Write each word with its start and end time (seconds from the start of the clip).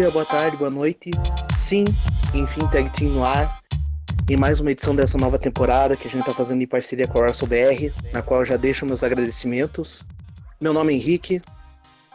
Dia, 0.00 0.10
boa 0.10 0.24
tarde, 0.24 0.56
boa 0.56 0.70
noite. 0.70 1.10
Sim, 1.58 1.84
enfim, 2.32 2.60
Tag 2.72 2.88
Team 2.96 3.10
no 3.10 3.22
ar. 3.22 3.60
Em 4.30 4.34
mais 4.34 4.58
uma 4.58 4.70
edição 4.70 4.96
dessa 4.96 5.18
nova 5.18 5.38
temporada 5.38 5.94
que 5.94 6.08
a 6.08 6.10
gente 6.10 6.20
está 6.20 6.32
fazendo 6.32 6.62
em 6.62 6.66
parceria 6.66 7.06
com 7.06 7.18
a 7.18 7.26
Arso 7.26 7.46
BR, 7.46 7.92
na 8.10 8.22
qual 8.22 8.40
eu 8.40 8.46
já 8.46 8.56
deixo 8.56 8.86
meus 8.86 9.04
agradecimentos. 9.04 10.02
Meu 10.58 10.72
nome 10.72 10.94
é 10.94 10.96
Henrique. 10.96 11.42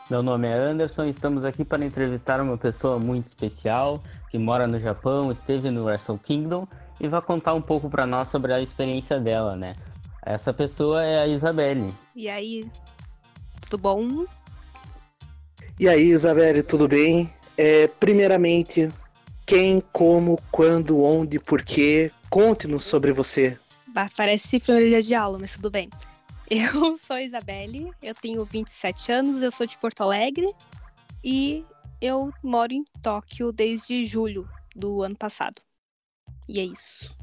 Meu 0.10 0.24
nome 0.24 0.48
é 0.48 0.54
Anderson 0.54 1.04
e 1.04 1.12
estamos 1.12 1.46
aqui 1.46 1.64
para 1.64 1.86
entrevistar 1.86 2.42
uma 2.42 2.58
pessoa 2.58 2.98
muito 2.98 3.28
especial 3.28 4.02
que 4.32 4.40
mora 4.40 4.66
no 4.66 4.80
Japão, 4.80 5.32
esteve 5.32 5.70
no 5.70 5.86
Wrestle 5.86 6.18
Kingdom 6.18 6.68
e 7.00 7.08
vai 7.08 7.22
contar 7.22 7.54
um 7.54 7.62
pouco 7.62 7.88
para 7.88 8.08
nós 8.08 8.30
sobre 8.30 8.52
a 8.52 8.60
experiência 8.60 9.20
dela, 9.20 9.56
né? 9.56 9.74
Essa 10.26 10.52
pessoa 10.52 11.04
é 11.04 11.20
a 11.20 11.28
Isabelle. 11.28 11.94
E 12.16 12.30
aí, 12.30 12.68
tudo 13.62 13.78
bom? 13.80 14.26
E 15.80 15.88
aí, 15.88 16.10
Isabelle, 16.10 16.64
tudo 16.64 16.88
bem? 16.88 17.32
É, 17.58 17.88
primeiramente, 17.88 18.90
quem, 19.46 19.82
como, 19.94 20.40
quando, 20.52 21.02
onde, 21.02 21.40
porquê? 21.40 22.12
Conte-nos 22.30 22.84
sobre 22.84 23.12
você. 23.12 23.58
Bah, 23.88 24.10
parece 24.16 24.60
dia 24.60 25.02
de 25.02 25.16
aula, 25.16 25.38
mas 25.40 25.54
tudo 25.56 25.70
bem. 25.70 25.90
Eu 26.50 26.96
sou 27.00 27.18
Isabelle, 27.18 27.92
eu 28.04 28.14
tenho 28.14 28.46
27 28.46 29.12
anos, 29.12 29.42
eu 29.42 29.50
sou 29.50 29.66
de 29.66 29.76
Porto 29.80 30.04
Alegre 30.04 30.48
e 31.24 31.66
eu 32.00 32.32
moro 32.44 32.72
em 32.72 32.86
Tóquio 33.02 33.52
desde 33.52 34.06
julho 34.06 34.48
do 34.76 35.02
ano 35.02 35.16
passado. 35.16 35.60
E 36.48 36.60
é 36.60 36.64
isso. 36.64 37.16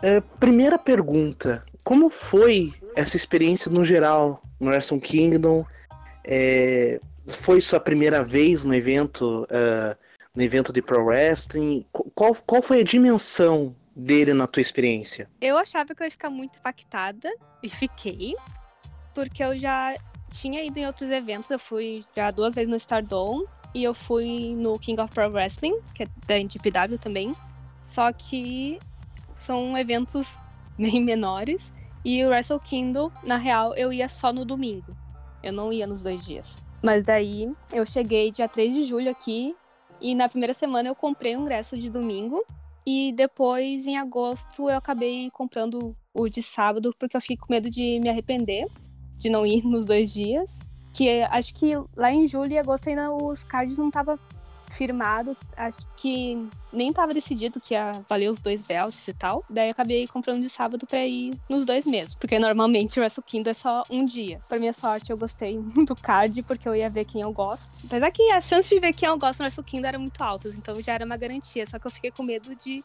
É, 0.00 0.20
primeira 0.20 0.78
pergunta: 0.78 1.64
como 1.82 2.08
foi 2.08 2.72
essa 2.94 3.16
experiência 3.16 3.70
no 3.70 3.82
geral 3.82 4.40
no 4.60 4.68
Wrestle 4.68 5.00
Kingdom? 5.00 5.66
É, 6.24 7.00
foi 7.30 7.60
sua 7.60 7.80
primeira 7.80 8.22
vez 8.22 8.64
no 8.64 8.74
evento, 8.74 9.44
uh, 9.44 9.96
no 10.34 10.42
evento 10.42 10.72
de 10.72 10.82
pro 10.82 11.04
wrestling? 11.04 11.84
Qual, 12.14 12.34
qual 12.46 12.62
foi 12.62 12.80
a 12.80 12.84
dimensão 12.84 13.74
dele 13.94 14.34
na 14.34 14.46
tua 14.46 14.60
experiência? 14.60 15.28
Eu 15.40 15.56
achava 15.56 15.94
que 15.94 16.02
eu 16.02 16.06
ia 16.06 16.10
ficar 16.10 16.30
muito 16.30 16.58
impactada 16.58 17.30
e 17.62 17.68
fiquei, 17.68 18.34
porque 19.14 19.42
eu 19.42 19.56
já 19.58 19.94
tinha 20.32 20.64
ido 20.64 20.78
em 20.78 20.86
outros 20.86 21.10
eventos. 21.10 21.50
Eu 21.50 21.58
fui 21.58 22.04
já 22.16 22.30
duas 22.30 22.54
vezes 22.54 22.70
no 22.70 22.76
Stardom 22.76 23.44
e 23.74 23.84
eu 23.84 23.94
fui 23.94 24.54
no 24.56 24.78
King 24.78 25.00
of 25.00 25.12
Pro 25.12 25.30
Wrestling, 25.30 25.78
que 25.94 26.04
é 26.04 26.06
da 26.26 26.38
NGPW 26.38 26.98
também. 26.98 27.34
Só 27.82 28.12
que 28.12 28.78
são 29.34 29.76
eventos 29.76 30.38
bem 30.78 31.02
menores. 31.02 31.70
E 32.02 32.24
o 32.24 32.28
Wrestle 32.30 32.58
Kingdom, 32.58 33.10
na 33.22 33.36
real, 33.36 33.74
eu 33.74 33.92
ia 33.92 34.08
só 34.08 34.32
no 34.32 34.44
domingo. 34.44 34.96
Eu 35.42 35.52
não 35.52 35.72
ia 35.72 35.86
nos 35.86 36.02
dois 36.02 36.24
dias. 36.24 36.56
Mas 36.82 37.04
daí 37.04 37.52
eu 37.72 37.84
cheguei 37.84 38.30
dia 38.30 38.48
3 38.48 38.74
de 38.74 38.84
julho 38.84 39.10
aqui 39.10 39.54
e 40.00 40.14
na 40.14 40.28
primeira 40.28 40.54
semana 40.54 40.88
eu 40.88 40.94
comprei 40.94 41.36
um 41.36 41.42
ingresso 41.42 41.76
de 41.76 41.90
domingo 41.90 42.42
e 42.86 43.12
depois 43.12 43.86
em 43.86 43.98
agosto 43.98 44.70
eu 44.70 44.76
acabei 44.76 45.30
comprando 45.30 45.94
o 46.14 46.28
de 46.28 46.42
sábado 46.42 46.94
porque 46.98 47.16
eu 47.16 47.20
fiquei 47.20 47.36
com 47.36 47.46
medo 47.50 47.68
de 47.68 48.00
me 48.00 48.08
arrepender 48.08 48.66
de 49.18 49.28
não 49.28 49.46
ir 49.46 49.62
nos 49.66 49.84
dois 49.84 50.12
dias. 50.12 50.60
Que 50.92 51.22
acho 51.22 51.54
que 51.54 51.72
lá 51.96 52.10
em 52.10 52.26
julho 52.26 52.52
e 52.52 52.58
agosto 52.58 52.88
ainda 52.88 53.12
os 53.12 53.44
cards 53.44 53.78
não 53.78 53.90
tava 53.90 54.18
firmado. 54.74 55.36
Acho 55.56 55.78
que 55.96 56.48
nem 56.72 56.92
tava 56.92 57.12
decidido 57.12 57.60
que 57.60 57.74
ia 57.74 58.02
valer 58.08 58.28
os 58.28 58.40
dois 58.40 58.62
belts 58.62 59.06
e 59.08 59.12
tal. 59.12 59.44
Daí 59.48 59.68
eu 59.68 59.72
acabei 59.72 60.06
comprando 60.06 60.40
de 60.40 60.48
sábado 60.48 60.86
pra 60.86 61.04
ir 61.06 61.34
nos 61.48 61.64
dois 61.64 61.84
mesmo. 61.84 62.18
Porque 62.20 62.38
normalmente 62.38 62.98
o 62.98 63.02
Wrestle 63.02 63.24
Kingdom 63.24 63.50
é 63.50 63.54
só 63.54 63.84
um 63.90 64.04
dia. 64.04 64.40
Pra 64.48 64.58
minha 64.58 64.72
sorte, 64.72 65.10
eu 65.10 65.16
gostei 65.16 65.58
do 65.86 65.96
card, 65.96 66.42
porque 66.42 66.68
eu 66.68 66.74
ia 66.74 66.88
ver 66.88 67.04
quem 67.04 67.20
eu 67.20 67.32
gosto. 67.32 67.72
Apesar 67.84 68.10
que 68.10 68.30
as 68.30 68.46
chances 68.46 68.70
de 68.70 68.80
ver 68.80 68.92
quem 68.92 69.08
eu 69.08 69.18
gosto 69.18 69.40
no 69.40 69.44
Wrestle 69.44 69.64
Kingdom 69.64 69.88
eram 69.88 70.00
muito 70.00 70.22
altas, 70.22 70.56
então 70.56 70.80
já 70.80 70.94
era 70.94 71.04
uma 71.04 71.16
garantia. 71.16 71.66
Só 71.66 71.78
que 71.78 71.86
eu 71.86 71.90
fiquei 71.90 72.10
com 72.10 72.22
medo 72.22 72.54
de, 72.54 72.84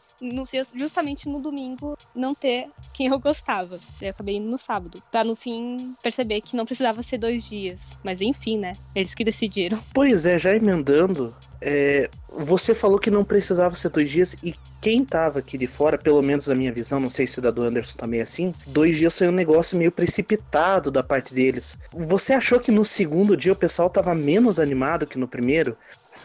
justamente 0.74 1.28
no 1.28 1.40
domingo, 1.40 1.96
não 2.14 2.34
ter 2.34 2.68
quem 2.92 3.06
eu 3.06 3.18
gostava. 3.18 3.78
Daí 4.00 4.08
eu 4.08 4.10
acabei 4.10 4.36
indo 4.36 4.48
no 4.48 4.58
sábado. 4.58 5.02
Pra 5.10 5.24
no 5.24 5.36
fim 5.36 5.94
perceber 6.02 6.40
que 6.40 6.56
não 6.56 6.64
precisava 6.64 7.02
ser 7.02 7.18
dois 7.18 7.48
dias. 7.48 7.96
Mas 8.02 8.20
enfim, 8.20 8.58
né? 8.58 8.76
Eles 8.94 9.14
que 9.14 9.24
decidiram. 9.24 9.78
Pois 9.92 10.24
é, 10.24 10.38
já 10.38 10.54
emendando, 10.54 11.34
é, 11.68 12.08
você 12.30 12.76
falou 12.76 12.96
que 12.96 13.10
não 13.10 13.24
precisava 13.24 13.74
ser 13.74 13.88
dois 13.88 14.08
dias 14.08 14.36
e 14.40 14.54
quem 14.80 15.04
tava 15.04 15.40
aqui 15.40 15.58
de 15.58 15.66
fora, 15.66 15.98
pelo 15.98 16.22
menos 16.22 16.46
na 16.46 16.54
minha 16.54 16.70
visão, 16.72 17.00
não 17.00 17.10
sei 17.10 17.26
se 17.26 17.40
da 17.40 17.50
do 17.50 17.60
Anderson 17.60 17.98
também 17.98 18.20
é 18.20 18.22
assim, 18.22 18.54
dois 18.68 18.96
dias 18.96 19.18
foi 19.18 19.26
um 19.26 19.32
negócio 19.32 19.76
meio 19.76 19.90
precipitado 19.90 20.92
da 20.92 21.02
parte 21.02 21.34
deles. 21.34 21.76
Você 21.92 22.32
achou 22.32 22.60
que 22.60 22.70
no 22.70 22.84
segundo 22.84 23.36
dia 23.36 23.52
o 23.52 23.56
pessoal 23.56 23.90
tava 23.90 24.14
menos 24.14 24.60
animado 24.60 25.08
que 25.08 25.18
no 25.18 25.26
primeiro? 25.26 25.76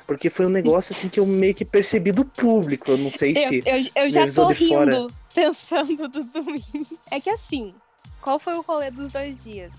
Porque 0.06 0.30
foi 0.30 0.46
um 0.46 0.50
negócio 0.50 0.96
assim 0.96 1.10
que 1.10 1.20
eu 1.20 1.26
meio 1.26 1.56
que 1.56 1.66
percebi 1.66 2.12
do 2.12 2.24
público. 2.24 2.92
Eu 2.92 3.00
não 3.00 3.10
sei 3.10 3.34
se. 3.34 3.64
Eu, 3.66 3.78
eu, 3.78 3.86
eu 3.96 4.10
já 4.12 4.32
tô 4.32 4.48
rindo 4.50 4.76
fora. 4.76 5.08
pensando 5.34 6.08
do 6.08 6.24
domingo. 6.24 7.00
É 7.10 7.20
que 7.20 7.32
assim, 7.32 7.74
qual 8.22 8.38
foi 8.38 8.54
o 8.54 8.62
rolê 8.62 8.92
dos 8.92 9.12
dois 9.12 9.44
dias? 9.44 9.72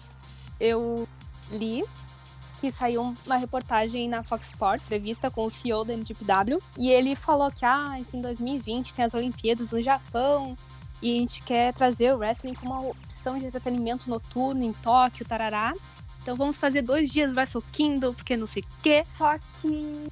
Eu 0.59 1.06
li 1.53 1.84
que 2.62 2.71
saiu 2.71 3.17
uma 3.27 3.37
reportagem 3.37 4.09
na 4.09 4.23
Fox 4.23 4.47
Sports, 4.47 4.89
revista 4.89 5.28
com 5.28 5.47
o 5.47 5.50
CEO 5.50 5.84
da 5.84 5.95
NGPW, 5.95 6.62
e 6.78 6.91
ele 6.91 7.17
falou 7.17 7.50
que, 7.50 7.65
ah, 7.65 7.99
que 8.09 8.17
em 8.17 8.21
2020 8.21 8.95
tem 8.95 9.05
as 9.05 9.15
Olimpíadas 9.15 9.73
no 9.73 9.83
Japão, 9.83 10.56
e 11.03 11.17
a 11.17 11.19
gente 11.19 11.43
quer 11.43 11.73
trazer 11.73 12.15
o 12.15 12.19
wrestling 12.19 12.55
como 12.55 12.73
uma 12.73 12.91
opção 12.91 13.37
de 13.37 13.47
entretenimento 13.47 14.09
noturno 14.09 14.62
em 14.62 14.73
Tóquio, 14.75 15.27
tarará. 15.27 15.75
Então 16.23 16.37
vamos 16.37 16.56
fazer 16.56 16.83
dois 16.83 17.11
dias 17.11 17.34
Wrestle 17.34 17.65
Kingdom, 17.73 18.15
porque 18.15 18.37
não 18.37 18.47
sei 18.47 18.62
o 18.62 18.67
quê. 18.81 19.05
Só 19.12 19.37
que 19.61 20.06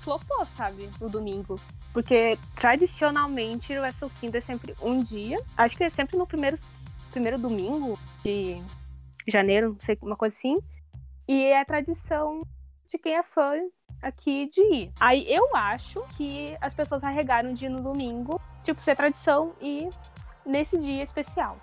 flopou, 0.00 0.44
sabe, 0.44 0.90
no 1.00 1.08
domingo. 1.08 1.58
Porque 1.90 2.38
tradicionalmente 2.54 3.72
o 3.72 3.80
Wrestle 3.80 4.10
Kingdom 4.20 4.36
é 4.36 4.40
sempre 4.42 4.74
um 4.82 5.02
dia. 5.02 5.40
Acho 5.56 5.74
que 5.74 5.84
é 5.84 5.88
sempre 5.88 6.18
no 6.18 6.26
primeiro, 6.26 6.58
primeiro 7.10 7.38
domingo 7.38 7.98
de 8.22 8.60
janeiro, 9.26 9.70
não 9.70 9.80
sei, 9.80 9.96
uma 10.02 10.16
coisa 10.16 10.36
assim. 10.36 10.58
E 11.26 11.46
é 11.46 11.64
tradição 11.64 12.42
de 12.86 12.98
quem 12.98 13.16
é 13.16 13.22
fã 13.22 13.54
aqui 14.02 14.48
de 14.48 14.60
ir. 14.60 14.92
Aí 15.00 15.24
eu 15.28 15.56
acho 15.56 16.02
que 16.16 16.56
as 16.60 16.74
pessoas 16.74 17.02
arregaram 17.02 17.54
de 17.54 17.66
ir 17.66 17.70
no 17.70 17.80
domingo, 17.80 18.40
tipo, 18.62 18.80
ser 18.80 18.94
tradição 18.94 19.54
e 19.60 19.88
nesse 20.44 20.78
dia 20.78 21.02
especial. 21.02 21.58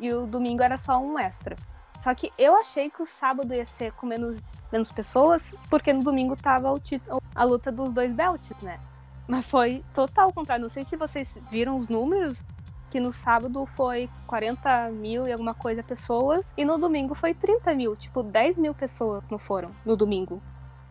E 0.00 0.12
o 0.12 0.26
domingo 0.26 0.62
era 0.62 0.76
só 0.76 0.98
um 0.98 1.18
extra. 1.18 1.56
Só 1.98 2.14
que 2.14 2.32
eu 2.38 2.56
achei 2.56 2.90
que 2.90 3.02
o 3.02 3.06
sábado 3.06 3.52
ia 3.54 3.64
ser 3.64 3.92
com 3.92 4.06
menos, 4.06 4.38
menos 4.72 4.90
pessoas, 4.90 5.54
porque 5.68 5.92
no 5.92 6.02
domingo 6.02 6.36
tava 6.36 6.70
o 6.70 6.78
título, 6.78 7.22
a 7.34 7.44
luta 7.44 7.70
dos 7.70 7.92
dois 7.92 8.12
belts, 8.12 8.50
né? 8.62 8.80
Mas 9.26 9.46
foi 9.46 9.84
total 9.92 10.32
contrário. 10.32 10.62
Não 10.62 10.68
sei 10.68 10.84
se 10.84 10.96
vocês 10.96 11.36
viram 11.50 11.76
os 11.76 11.88
números, 11.88 12.42
que 12.90 13.00
no 13.00 13.12
sábado 13.12 13.64
foi 13.66 14.08
40 14.26 14.90
mil 14.90 15.26
e 15.26 15.32
alguma 15.32 15.54
coisa 15.54 15.82
pessoas, 15.82 16.52
e 16.56 16.64
no 16.64 16.78
domingo 16.78 17.14
foi 17.14 17.34
30 17.34 17.74
mil, 17.74 17.96
tipo, 17.96 18.22
10 18.22 18.56
mil 18.56 18.74
pessoas 18.74 19.24
não 19.30 19.38
foram 19.38 19.70
no 19.84 19.96
domingo. 19.96 20.42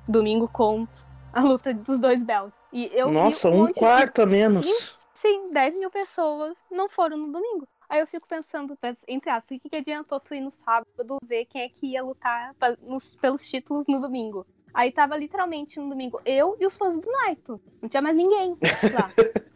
Domingo 0.07 0.47
com 0.47 0.87
a 1.33 1.41
luta 1.41 1.73
dos 1.73 1.99
dois 1.99 2.23
belts. 2.23 2.53
E 2.71 2.89
eu 2.93 3.11
Nossa, 3.11 3.49
um, 3.49 3.65
um 3.65 3.73
quarto 3.73 4.15
de... 4.15 4.21
a 4.21 4.25
menos. 4.25 4.65
Sim, 4.65 4.93
sim, 5.13 5.53
10 5.53 5.79
mil 5.79 5.89
pessoas 5.89 6.57
não 6.69 6.89
foram 6.89 7.17
no 7.17 7.31
domingo. 7.31 7.67
Aí 7.87 7.99
eu 7.99 8.07
fico 8.07 8.27
pensando, 8.27 8.77
entre 9.07 9.29
aspas, 9.29 9.57
o 9.57 9.61
que, 9.61 9.69
que 9.69 9.75
adiantou 9.75 10.19
tu 10.19 10.33
ir 10.33 10.41
no 10.41 10.51
sábado 10.51 11.17
ver 11.23 11.45
quem 11.45 11.61
é 11.61 11.69
que 11.69 11.87
ia 11.87 12.03
lutar 12.03 12.55
nos, 12.81 13.15
pelos 13.15 13.47
títulos 13.47 13.85
no 13.87 13.99
domingo? 13.99 14.45
Aí 14.73 14.91
tava 14.91 15.15
literalmente 15.15 15.79
no 15.79 15.89
domingo 15.89 16.19
eu 16.25 16.57
e 16.59 16.65
os 16.65 16.75
fãs 16.75 16.97
do 16.97 17.09
Naito. 17.09 17.61
Não 17.81 17.87
tinha 17.87 18.01
mais 18.01 18.17
ninguém 18.17 18.57
lá. 18.93 19.11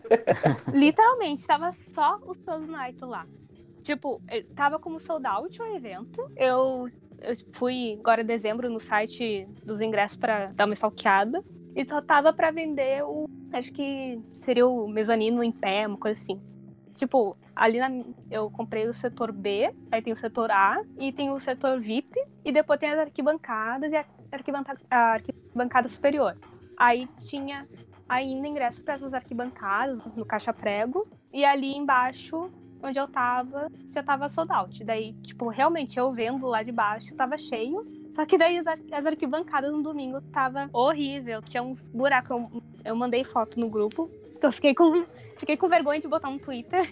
literalmente, 0.74 1.46
tava 1.46 1.72
só 1.72 2.20
os 2.26 2.38
do 2.38 2.68
Naito 2.68 3.06
lá. 3.06 3.26
Tipo, 3.82 4.22
tava 4.56 4.80
como 4.80 5.00
sold 5.00 5.26
out 5.26 5.62
o 5.62 5.76
evento. 5.76 6.30
Eu, 6.36 6.90
eu 7.22 7.36
fui 7.54 7.98
agora 8.00 8.22
em 8.22 8.26
dezembro 8.26 8.70
no 8.70 8.80
site 8.80 9.48
dos 9.64 9.82
ingressos 9.82 10.18
para 10.18 10.48
dar 10.48 10.66
uma 10.66 10.74
stalkeada. 10.74 11.44
E 11.76 11.86
só 11.86 12.02
tava 12.02 12.34
para 12.34 12.52
vender 12.52 13.04
o. 13.04 13.26
Acho 13.54 13.72
que 13.72 14.20
seria 14.36 14.68
o 14.68 14.88
mezanino 14.88 15.44
em 15.44 15.52
pé, 15.52 15.88
uma 15.88 15.98
coisa 15.98 16.20
assim. 16.22 16.42
Tipo, 16.96 17.38
ali 17.56 17.80
na, 17.80 17.90
eu 18.30 18.50
comprei 18.52 18.88
o 18.88 18.94
setor 18.94 19.32
B, 19.32 19.74
aí 19.92 20.02
tem 20.02 20.12
o 20.12 20.16
setor 20.16 20.52
A 20.52 20.82
e 20.98 21.14
tem 21.14 21.32
o 21.32 21.40
setor 21.40 21.80
VIP, 21.80 22.12
e 22.44 22.52
depois 22.52 22.80
tem 22.80 22.90
as 22.90 23.00
arquibancadas 23.00 23.92
e 23.92 23.96
a 23.96 24.06
a 24.90 25.14
arquibancada 25.14 25.88
superior. 25.88 26.38
Aí 26.78 27.08
tinha 27.26 27.68
ainda 28.10 28.48
ingresso 28.48 28.82
para 28.82 28.96
essas 28.96 29.14
arquibancadas 29.14 30.04
no 30.16 30.26
caixa 30.26 30.52
prego, 30.52 31.08
e 31.32 31.46
ali 31.46 31.76
embaixo 31.76 32.52
onde 32.82 32.98
eu 32.98 33.08
tava, 33.08 33.70
já 33.92 34.02
tava 34.02 34.30
sold 34.30 34.52
out. 34.52 34.84
Daí, 34.84 35.14
tipo, 35.22 35.50
realmente 35.50 36.00
eu 36.00 36.12
vendo 36.12 36.48
lá 36.48 36.64
de 36.64 36.72
baixo, 36.72 37.14
tava 37.16 37.38
cheio. 37.38 37.78
Só 38.14 38.26
que 38.26 38.38
daí 38.38 38.58
as, 38.58 38.66
as 38.68 39.06
arquibancadas 39.06 39.72
no 39.72 39.84
domingo 39.84 40.22
tava 40.22 40.70
horrível. 40.74 41.42
Tinha 41.42 41.62
uns 41.62 41.90
buracos. 41.90 42.32
Eu, 42.32 42.64
eu 42.86 42.96
mandei 42.96 43.24
foto 43.24 43.60
no 43.60 43.70
grupo. 43.70 44.10
Eu 44.42 44.54
fiquei 44.54 44.74
com, 44.74 45.04
fiquei 45.36 45.58
com 45.58 45.68
vergonha 45.68 46.00
de 46.00 46.08
botar 46.08 46.30
no 46.30 46.40
Twitter. 46.40 46.90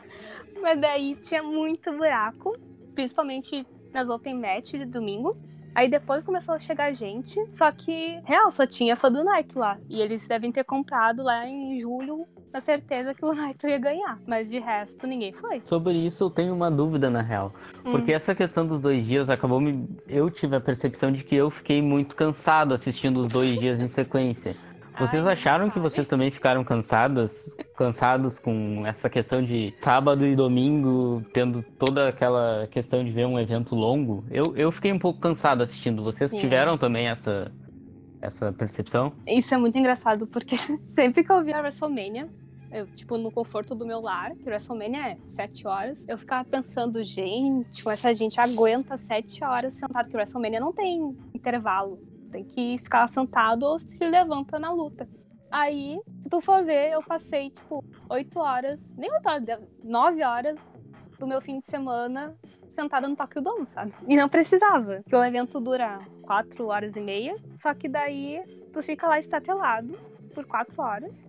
Mas 0.62 0.80
daí 0.80 1.14
tinha 1.16 1.42
muito 1.42 1.92
buraco, 1.92 2.56
principalmente 2.94 3.66
nas 3.92 4.08
open 4.08 4.40
match 4.40 4.70
de 4.72 4.86
domingo. 4.86 5.36
Aí 5.76 5.90
depois 5.90 6.24
começou 6.24 6.54
a 6.54 6.58
chegar 6.58 6.90
gente, 6.94 7.38
só 7.52 7.70
que, 7.70 8.18
real, 8.24 8.50
só 8.50 8.66
tinha 8.66 8.96
fã 8.96 9.12
do 9.12 9.22
Naito 9.22 9.58
lá. 9.58 9.76
E 9.90 10.00
eles 10.00 10.26
devem 10.26 10.50
ter 10.50 10.64
comprado 10.64 11.22
lá 11.22 11.46
em 11.46 11.78
julho 11.78 12.26
na 12.50 12.62
certeza 12.62 13.12
que 13.12 13.22
o 13.22 13.34
Naito 13.36 13.68
ia 13.68 13.76
ganhar. 13.76 14.18
Mas 14.26 14.48
de 14.48 14.58
resto, 14.58 15.06
ninguém 15.06 15.34
foi. 15.34 15.60
Sobre 15.64 15.92
isso, 15.92 16.24
eu 16.24 16.30
tenho 16.30 16.54
uma 16.54 16.70
dúvida, 16.70 17.10
na 17.10 17.20
real. 17.20 17.52
Porque 17.84 18.10
hum. 18.10 18.16
essa 18.16 18.34
questão 18.34 18.66
dos 18.66 18.80
dois 18.80 19.04
dias 19.04 19.28
acabou 19.28 19.60
me. 19.60 19.86
Eu 20.08 20.30
tive 20.30 20.56
a 20.56 20.60
percepção 20.62 21.12
de 21.12 21.22
que 21.22 21.34
eu 21.34 21.50
fiquei 21.50 21.82
muito 21.82 22.16
cansado 22.16 22.72
assistindo 22.72 23.20
os 23.20 23.28
dois 23.28 23.50
dias 23.60 23.82
em 23.82 23.86
sequência. 23.86 24.56
Vocês 24.98 25.26
acharam 25.26 25.68
que 25.68 25.78
vocês 25.78 26.08
também 26.08 26.30
ficaram 26.30 26.64
cansadas, 26.64 27.46
cansados 27.76 28.38
com 28.38 28.86
essa 28.86 29.10
questão 29.10 29.44
de 29.44 29.74
sábado 29.80 30.26
e 30.26 30.34
domingo 30.34 31.22
tendo 31.34 31.62
toda 31.78 32.08
aquela 32.08 32.66
questão 32.68 33.04
de 33.04 33.10
ver 33.10 33.26
um 33.26 33.38
evento 33.38 33.74
longo? 33.74 34.24
Eu, 34.30 34.56
eu 34.56 34.72
fiquei 34.72 34.92
um 34.92 34.98
pouco 34.98 35.20
cansado 35.20 35.62
assistindo. 35.62 36.02
Vocês 36.02 36.30
Sim. 36.30 36.40
tiveram 36.40 36.78
também 36.78 37.08
essa 37.08 37.52
essa 38.22 38.50
percepção? 38.52 39.12
Isso 39.26 39.54
é 39.54 39.58
muito 39.58 39.76
engraçado 39.78 40.26
porque 40.26 40.56
sempre 40.90 41.22
que 41.22 41.30
eu 41.30 41.44
vi 41.44 41.52
a 41.52 41.60
WrestleMania, 41.60 42.28
eu, 42.72 42.86
tipo, 42.86 43.16
no 43.18 43.30
conforto 43.30 43.74
do 43.74 43.86
meu 43.86 44.00
lar, 44.00 44.30
que 44.30 44.44
o 44.44 44.48
WrestleMania 44.48 45.12
é 45.12 45.18
sete 45.28 45.66
horas, 45.66 46.04
eu 46.08 46.18
ficava 46.18 46.44
pensando, 46.44 47.04
gente, 47.04 47.88
essa 47.88 48.14
gente 48.14 48.40
aguenta 48.40 48.96
sete 48.96 49.44
horas 49.44 49.74
sentado, 49.74 50.08
que 50.08 50.14
o 50.14 50.18
WrestleMania 50.18 50.58
não 50.58 50.72
tem 50.72 51.16
intervalo 51.34 52.00
tem 52.30 52.44
que 52.44 52.78
ficar 52.78 53.08
sentado 53.08 53.64
ou 53.64 53.78
se 53.78 53.98
levanta 53.98 54.58
na 54.58 54.72
luta. 54.72 55.08
Aí, 55.50 56.00
se 56.20 56.28
tu 56.28 56.40
for 56.40 56.64
ver, 56.64 56.92
eu 56.92 57.02
passei, 57.02 57.50
tipo, 57.50 57.84
8 58.10 58.38
horas, 58.38 58.92
nem 58.96 59.10
8 59.12 59.28
horas, 59.28 59.60
9 59.82 60.22
horas 60.22 60.72
do 61.18 61.26
meu 61.26 61.40
fim 61.40 61.58
de 61.58 61.64
semana 61.64 62.36
sentada 62.68 63.08
no 63.08 63.16
Tokyo 63.16 63.40
Dome, 63.40 63.66
sabe? 63.66 63.94
E 64.06 64.16
não 64.16 64.28
precisava, 64.28 65.02
que 65.06 65.14
o 65.14 65.24
evento 65.24 65.60
dura 65.60 66.00
4 66.22 66.66
horas 66.66 66.96
e 66.96 67.00
meia, 67.00 67.36
só 67.54 67.72
que 67.72 67.88
daí 67.88 68.42
tu 68.72 68.82
fica 68.82 69.08
lá 69.08 69.18
estatelado 69.18 69.96
por 70.34 70.44
4 70.44 70.82
horas 70.82 71.26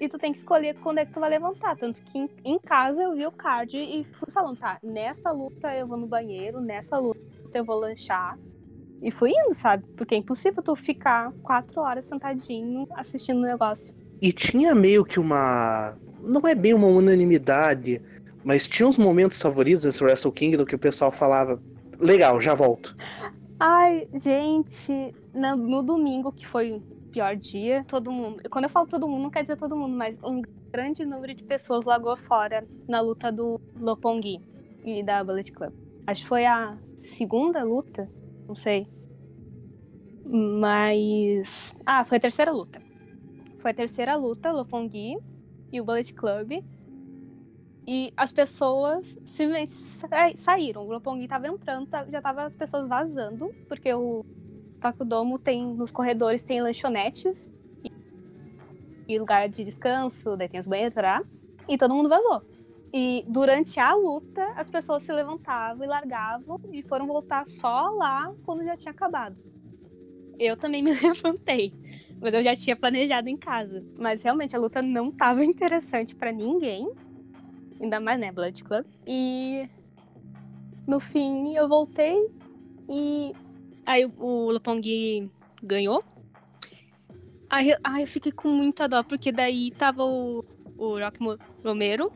e 0.00 0.08
tu 0.08 0.18
tem 0.18 0.32
que 0.32 0.38
escolher 0.38 0.78
quando 0.80 0.98
é 0.98 1.06
que 1.06 1.12
tu 1.12 1.20
vai 1.20 1.30
levantar. 1.30 1.76
Tanto 1.76 2.02
que 2.02 2.18
em, 2.18 2.28
em 2.44 2.58
casa 2.58 3.02
eu 3.02 3.14
vi 3.14 3.26
o 3.26 3.32
card 3.32 3.76
e 3.76 4.04
fui 4.04 4.30
falando, 4.30 4.58
tá, 4.58 4.78
nessa 4.82 5.30
luta 5.30 5.74
eu 5.74 5.86
vou 5.86 5.96
no 5.96 6.06
banheiro, 6.06 6.60
nessa 6.60 6.98
luta 6.98 7.20
eu 7.54 7.64
vou 7.64 7.78
lanchar, 7.78 8.38
e 9.02 9.10
fui 9.10 9.30
indo, 9.30 9.54
sabe? 9.54 9.84
Porque 9.96 10.14
é 10.14 10.18
impossível 10.18 10.62
tu 10.62 10.74
ficar 10.74 11.32
quatro 11.42 11.80
horas 11.80 12.04
sentadinho 12.04 12.86
assistindo 12.94 13.38
o 13.38 13.42
negócio. 13.42 13.94
E 14.20 14.32
tinha 14.32 14.74
meio 14.74 15.04
que 15.04 15.20
uma. 15.20 15.94
Não 16.22 16.40
é 16.48 16.54
bem 16.54 16.74
uma 16.74 16.88
unanimidade, 16.88 18.00
mas 18.42 18.66
tinha 18.66 18.88
uns 18.88 18.98
momentos 18.98 19.40
favoritos 19.40 19.82
desse 19.82 20.02
Wrestle 20.02 20.32
Kingdom 20.32 20.64
que 20.64 20.74
o 20.74 20.78
pessoal 20.78 21.12
falava: 21.12 21.60
legal, 21.98 22.40
já 22.40 22.54
volto. 22.54 22.94
Ai, 23.58 24.04
gente, 24.14 25.14
no, 25.34 25.56
no 25.56 25.82
domingo, 25.82 26.32
que 26.32 26.46
foi 26.46 26.72
o 26.72 26.80
pior 27.10 27.36
dia, 27.36 27.84
todo 27.88 28.10
mundo. 28.10 28.42
Quando 28.50 28.64
eu 28.64 28.70
falo 28.70 28.86
todo 28.86 29.08
mundo, 29.08 29.22
não 29.22 29.30
quer 29.30 29.42
dizer 29.42 29.56
todo 29.56 29.76
mundo, 29.76 29.96
mas 29.96 30.18
um 30.22 30.42
grande 30.70 31.04
número 31.04 31.34
de 31.34 31.42
pessoas 31.42 31.84
largou 31.84 32.16
fora 32.16 32.66
na 32.88 33.00
luta 33.00 33.32
do 33.32 33.60
Lopongi 33.78 34.40
e 34.84 35.02
da 35.02 35.24
Bullet 35.24 35.50
Club. 35.52 35.72
Acho 36.06 36.22
que 36.22 36.28
foi 36.28 36.44
a 36.44 36.76
segunda 36.94 37.64
luta 37.64 38.08
não 38.46 38.54
sei. 38.54 38.88
Mas. 40.24 41.74
Ah, 41.84 42.04
foi 42.04 42.18
a 42.18 42.20
terceira 42.20 42.50
luta. 42.50 42.80
Foi 43.58 43.70
a 43.70 43.74
terceira 43.74 44.16
luta, 44.16 44.52
Lopongi 44.52 45.16
e 45.72 45.80
o 45.80 45.84
Bullet 45.84 46.12
Club. 46.12 46.64
E 47.86 48.12
as 48.16 48.32
pessoas 48.32 49.16
simplesmente 49.24 49.70
saíram. 50.36 50.82
O 50.82 50.92
Lopongi 50.92 51.28
tava 51.28 51.46
entrando, 51.46 51.86
tá, 51.86 52.04
já 52.06 52.20
tava 52.20 52.44
as 52.44 52.56
pessoas 52.56 52.88
vazando, 52.88 53.54
porque 53.68 53.92
o 53.94 54.24
Takudomo 54.80 55.38
tem, 55.38 55.64
nos 55.64 55.92
corredores 55.92 56.42
tem 56.42 56.60
lanchonetes 56.60 57.48
e 59.08 59.18
lugar 59.18 59.48
de 59.48 59.64
descanso, 59.64 60.36
daí 60.36 60.48
tem 60.48 60.58
os 60.58 60.66
banheiros, 60.66 60.94
tá? 60.94 61.22
e 61.68 61.76
todo 61.76 61.94
mundo 61.94 62.08
vazou. 62.08 62.42
E 62.92 63.24
durante 63.28 63.78
a 63.80 63.94
luta, 63.94 64.44
as 64.56 64.70
pessoas 64.70 65.02
se 65.02 65.12
levantavam 65.12 65.84
e 65.84 65.88
largavam 65.88 66.60
e 66.72 66.82
foram 66.82 67.06
voltar 67.06 67.46
só 67.46 67.90
lá 67.90 68.32
quando 68.44 68.64
já 68.64 68.76
tinha 68.76 68.92
acabado. 68.92 69.36
Eu 70.38 70.56
também 70.56 70.82
me 70.82 70.92
levantei, 71.00 71.72
mas 72.20 72.32
eu 72.34 72.42
já 72.42 72.56
tinha 72.56 72.76
planejado 72.76 73.28
em 73.28 73.36
casa. 73.36 73.84
Mas 73.98 74.22
realmente 74.22 74.54
a 74.54 74.58
luta 74.58 74.80
não 74.82 75.08
estava 75.08 75.44
interessante 75.44 76.14
para 76.14 76.32
ninguém, 76.32 76.90
ainda 77.80 78.00
mais, 78.00 78.18
né, 78.18 78.32
Blood 78.32 78.62
Club. 78.64 78.86
E 79.06 79.68
no 80.86 81.00
fim 81.00 81.54
eu 81.54 81.68
voltei 81.68 82.30
e 82.88 83.32
aí 83.84 84.06
o 84.18 84.52
Lopongi 84.52 85.30
ganhou. 85.62 86.02
Aí, 87.48 87.74
aí 87.82 88.02
eu 88.02 88.08
fiquei 88.08 88.32
com 88.32 88.48
muita 88.48 88.88
dó, 88.88 89.02
porque 89.02 89.30
daí 89.30 89.70
tava 89.70 90.04
o, 90.04 90.44
o 90.76 90.98
Rock 90.98 91.18
Romero 91.64 92.06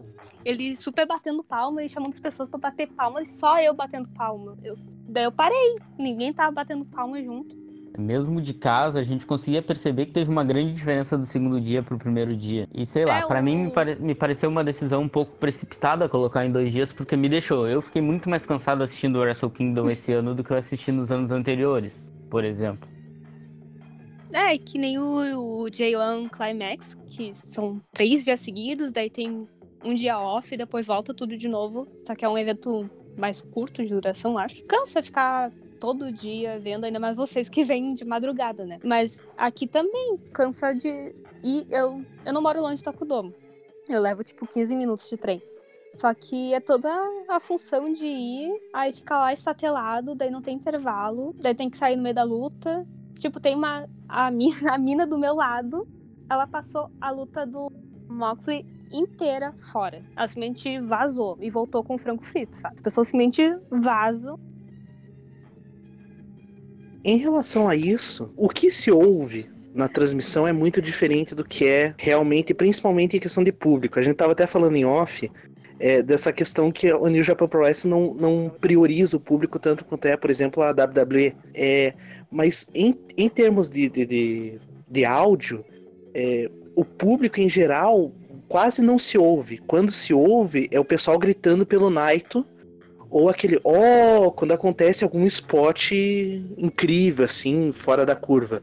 ele 0.44 0.76
super 0.76 1.06
batendo 1.06 1.44
palma 1.44 1.82
e 1.82 1.88
chamando 1.88 2.14
as 2.14 2.20
pessoas 2.20 2.48
para 2.48 2.58
bater 2.58 2.88
palma, 2.88 3.22
e 3.22 3.26
só 3.26 3.60
eu 3.60 3.74
batendo 3.74 4.08
palma. 4.08 4.56
Eu, 4.62 4.76
daí 5.08 5.24
eu 5.24 5.32
parei, 5.32 5.76
ninguém 5.98 6.32
tava 6.32 6.50
batendo 6.52 6.84
palma 6.84 7.22
junto. 7.22 7.58
Mesmo 7.98 8.40
de 8.40 8.54
casa, 8.54 9.00
a 9.00 9.04
gente 9.04 9.26
conseguia 9.26 9.60
perceber 9.60 10.06
que 10.06 10.12
teve 10.12 10.30
uma 10.30 10.44
grande 10.44 10.72
diferença 10.72 11.18
do 11.18 11.26
segundo 11.26 11.60
dia 11.60 11.82
pro 11.82 11.98
primeiro 11.98 12.36
dia. 12.36 12.68
E 12.72 12.86
sei 12.86 13.04
lá, 13.04 13.18
é, 13.18 13.26
para 13.26 13.40
o... 13.40 13.42
mim 13.42 13.64
me, 13.64 13.70
pare... 13.70 13.96
me, 13.96 14.14
pareceu 14.14 14.48
uma 14.48 14.62
decisão 14.62 15.02
um 15.02 15.08
pouco 15.08 15.36
precipitada 15.36 16.08
colocar 16.08 16.46
em 16.46 16.52
dois 16.52 16.72
dias, 16.72 16.92
porque 16.92 17.16
me 17.16 17.28
deixou. 17.28 17.66
Eu 17.66 17.82
fiquei 17.82 18.00
muito 18.00 18.30
mais 18.30 18.46
cansado 18.46 18.82
assistindo 18.82 19.16
o 19.16 19.20
Wrestle 19.20 19.50
Kingdom 19.50 19.90
esse 19.90 20.12
ano 20.12 20.34
do 20.34 20.44
que 20.44 20.52
eu 20.52 20.56
assisti 20.56 20.92
nos 20.92 21.10
anos 21.10 21.30
anteriores, 21.30 21.92
por 22.30 22.44
exemplo. 22.44 22.88
É, 24.32 24.56
que 24.56 24.78
nem 24.78 24.96
o, 24.96 25.64
o 25.64 25.64
J1 25.64 26.30
Climax, 26.30 26.94
que 27.08 27.34
são 27.34 27.80
três 27.92 28.24
dias 28.24 28.38
seguidos, 28.38 28.92
daí 28.92 29.10
tem 29.10 29.48
um 29.84 29.94
dia 29.94 30.18
off 30.18 30.54
e 30.54 30.58
depois 30.58 30.86
volta 30.86 31.14
tudo 31.14 31.36
de 31.36 31.48
novo. 31.48 31.88
Só 32.06 32.14
que 32.14 32.24
é 32.24 32.28
um 32.28 32.38
evento 32.38 32.88
mais 33.16 33.40
curto 33.40 33.82
de 33.84 33.90
duração, 33.90 34.38
acho. 34.38 34.64
Cansa 34.64 35.02
ficar 35.02 35.50
todo 35.78 36.12
dia 36.12 36.58
vendo, 36.58 36.84
ainda 36.84 37.00
mais 37.00 37.16
vocês 37.16 37.48
que 37.48 37.64
vêm 37.64 37.94
de 37.94 38.04
madrugada, 38.04 38.64
né? 38.64 38.78
Mas 38.84 39.24
aqui 39.36 39.66
também 39.66 40.18
cansa 40.32 40.74
de 40.74 41.14
ir. 41.42 41.66
Eu, 41.70 42.04
eu 42.24 42.32
não 42.32 42.42
moro 42.42 42.60
longe 42.60 42.82
do 42.82 42.84
Takudomo. 42.84 43.34
Eu 43.88 44.00
levo 44.00 44.22
tipo 44.22 44.46
15 44.46 44.76
minutos 44.76 45.08
de 45.08 45.16
trem. 45.16 45.42
Só 45.94 46.14
que 46.14 46.54
é 46.54 46.60
toda 46.60 46.88
a 47.28 47.40
função 47.40 47.92
de 47.92 48.06
ir, 48.06 48.52
aí 48.72 48.92
fica 48.92 49.18
lá 49.18 49.32
estatelado, 49.32 50.14
daí 50.14 50.30
não 50.30 50.40
tem 50.40 50.54
intervalo, 50.54 51.34
daí 51.40 51.52
tem 51.52 51.68
que 51.68 51.76
sair 51.76 51.96
no 51.96 52.02
meio 52.02 52.14
da 52.14 52.22
luta. 52.22 52.86
Tipo, 53.18 53.40
tem 53.40 53.56
uma. 53.56 53.88
A 54.08 54.30
mina, 54.30 54.74
a 54.74 54.78
mina 54.78 55.06
do 55.06 55.18
meu 55.18 55.34
lado, 55.34 55.88
ela 56.28 56.46
passou 56.46 56.90
a 57.00 57.10
luta 57.10 57.44
do 57.44 57.72
Moxley 58.08 58.64
inteira 58.90 59.52
fora. 59.72 60.02
Ela 60.16 60.28
simplesmente 60.28 60.80
vazou 60.80 61.38
e 61.40 61.50
voltou 61.50 61.82
com 61.82 61.96
frango 61.96 62.24
frito, 62.24 62.56
sabe? 62.56 62.74
As 62.74 62.80
pessoas 62.80 63.08
simplesmente 63.08 63.42
vazam. 63.70 64.38
Em 67.02 67.16
relação 67.16 67.68
a 67.68 67.74
isso, 67.74 68.30
o 68.36 68.48
que 68.48 68.70
se 68.70 68.90
ouve 68.90 69.48
na 69.74 69.88
transmissão 69.88 70.46
é 70.46 70.52
muito 70.52 70.82
diferente 70.82 71.34
do 71.34 71.44
que 71.44 71.66
é 71.66 71.94
realmente, 71.96 72.52
principalmente 72.52 73.16
em 73.16 73.20
questão 73.20 73.42
de 73.42 73.52
público. 73.52 73.98
A 73.98 74.02
gente 74.02 74.12
estava 74.12 74.32
até 74.32 74.46
falando 74.46 74.76
em 74.76 74.84
off 74.84 75.30
é, 75.78 76.02
dessa 76.02 76.32
questão 76.32 76.70
que 76.70 76.92
o 76.92 77.06
New 77.06 77.22
Japan 77.22 77.48
Pro 77.48 77.60
Wrestling 77.60 77.90
não, 77.90 78.14
não 78.14 78.52
prioriza 78.60 79.16
o 79.16 79.20
público 79.20 79.58
tanto 79.58 79.84
quanto 79.84 80.06
é, 80.06 80.16
por 80.16 80.28
exemplo, 80.28 80.62
a 80.62 80.70
WWE. 80.70 81.34
É, 81.54 81.94
mas 82.30 82.66
em, 82.74 82.94
em 83.16 83.28
termos 83.28 83.70
de, 83.70 83.88
de, 83.88 84.04
de, 84.04 84.60
de 84.88 85.04
áudio, 85.04 85.64
é, 86.12 86.50
o 86.74 86.84
público 86.84 87.40
em 87.40 87.48
geral 87.48 88.12
quase 88.50 88.82
não 88.82 88.98
se 88.98 89.16
ouve. 89.16 89.58
Quando 89.58 89.92
se 89.92 90.12
ouve, 90.12 90.68
é 90.72 90.80
o 90.80 90.84
pessoal 90.84 91.16
gritando 91.16 91.64
pelo 91.64 91.88
Naito, 91.88 92.44
ou 93.08 93.28
aquele 93.28 93.60
ó, 93.62 94.26
oh, 94.26 94.32
quando 94.32 94.50
acontece 94.50 95.04
algum 95.04 95.24
spot 95.26 95.92
incrível, 96.58 97.24
assim, 97.24 97.72
fora 97.72 98.04
da 98.04 98.16
curva. 98.16 98.60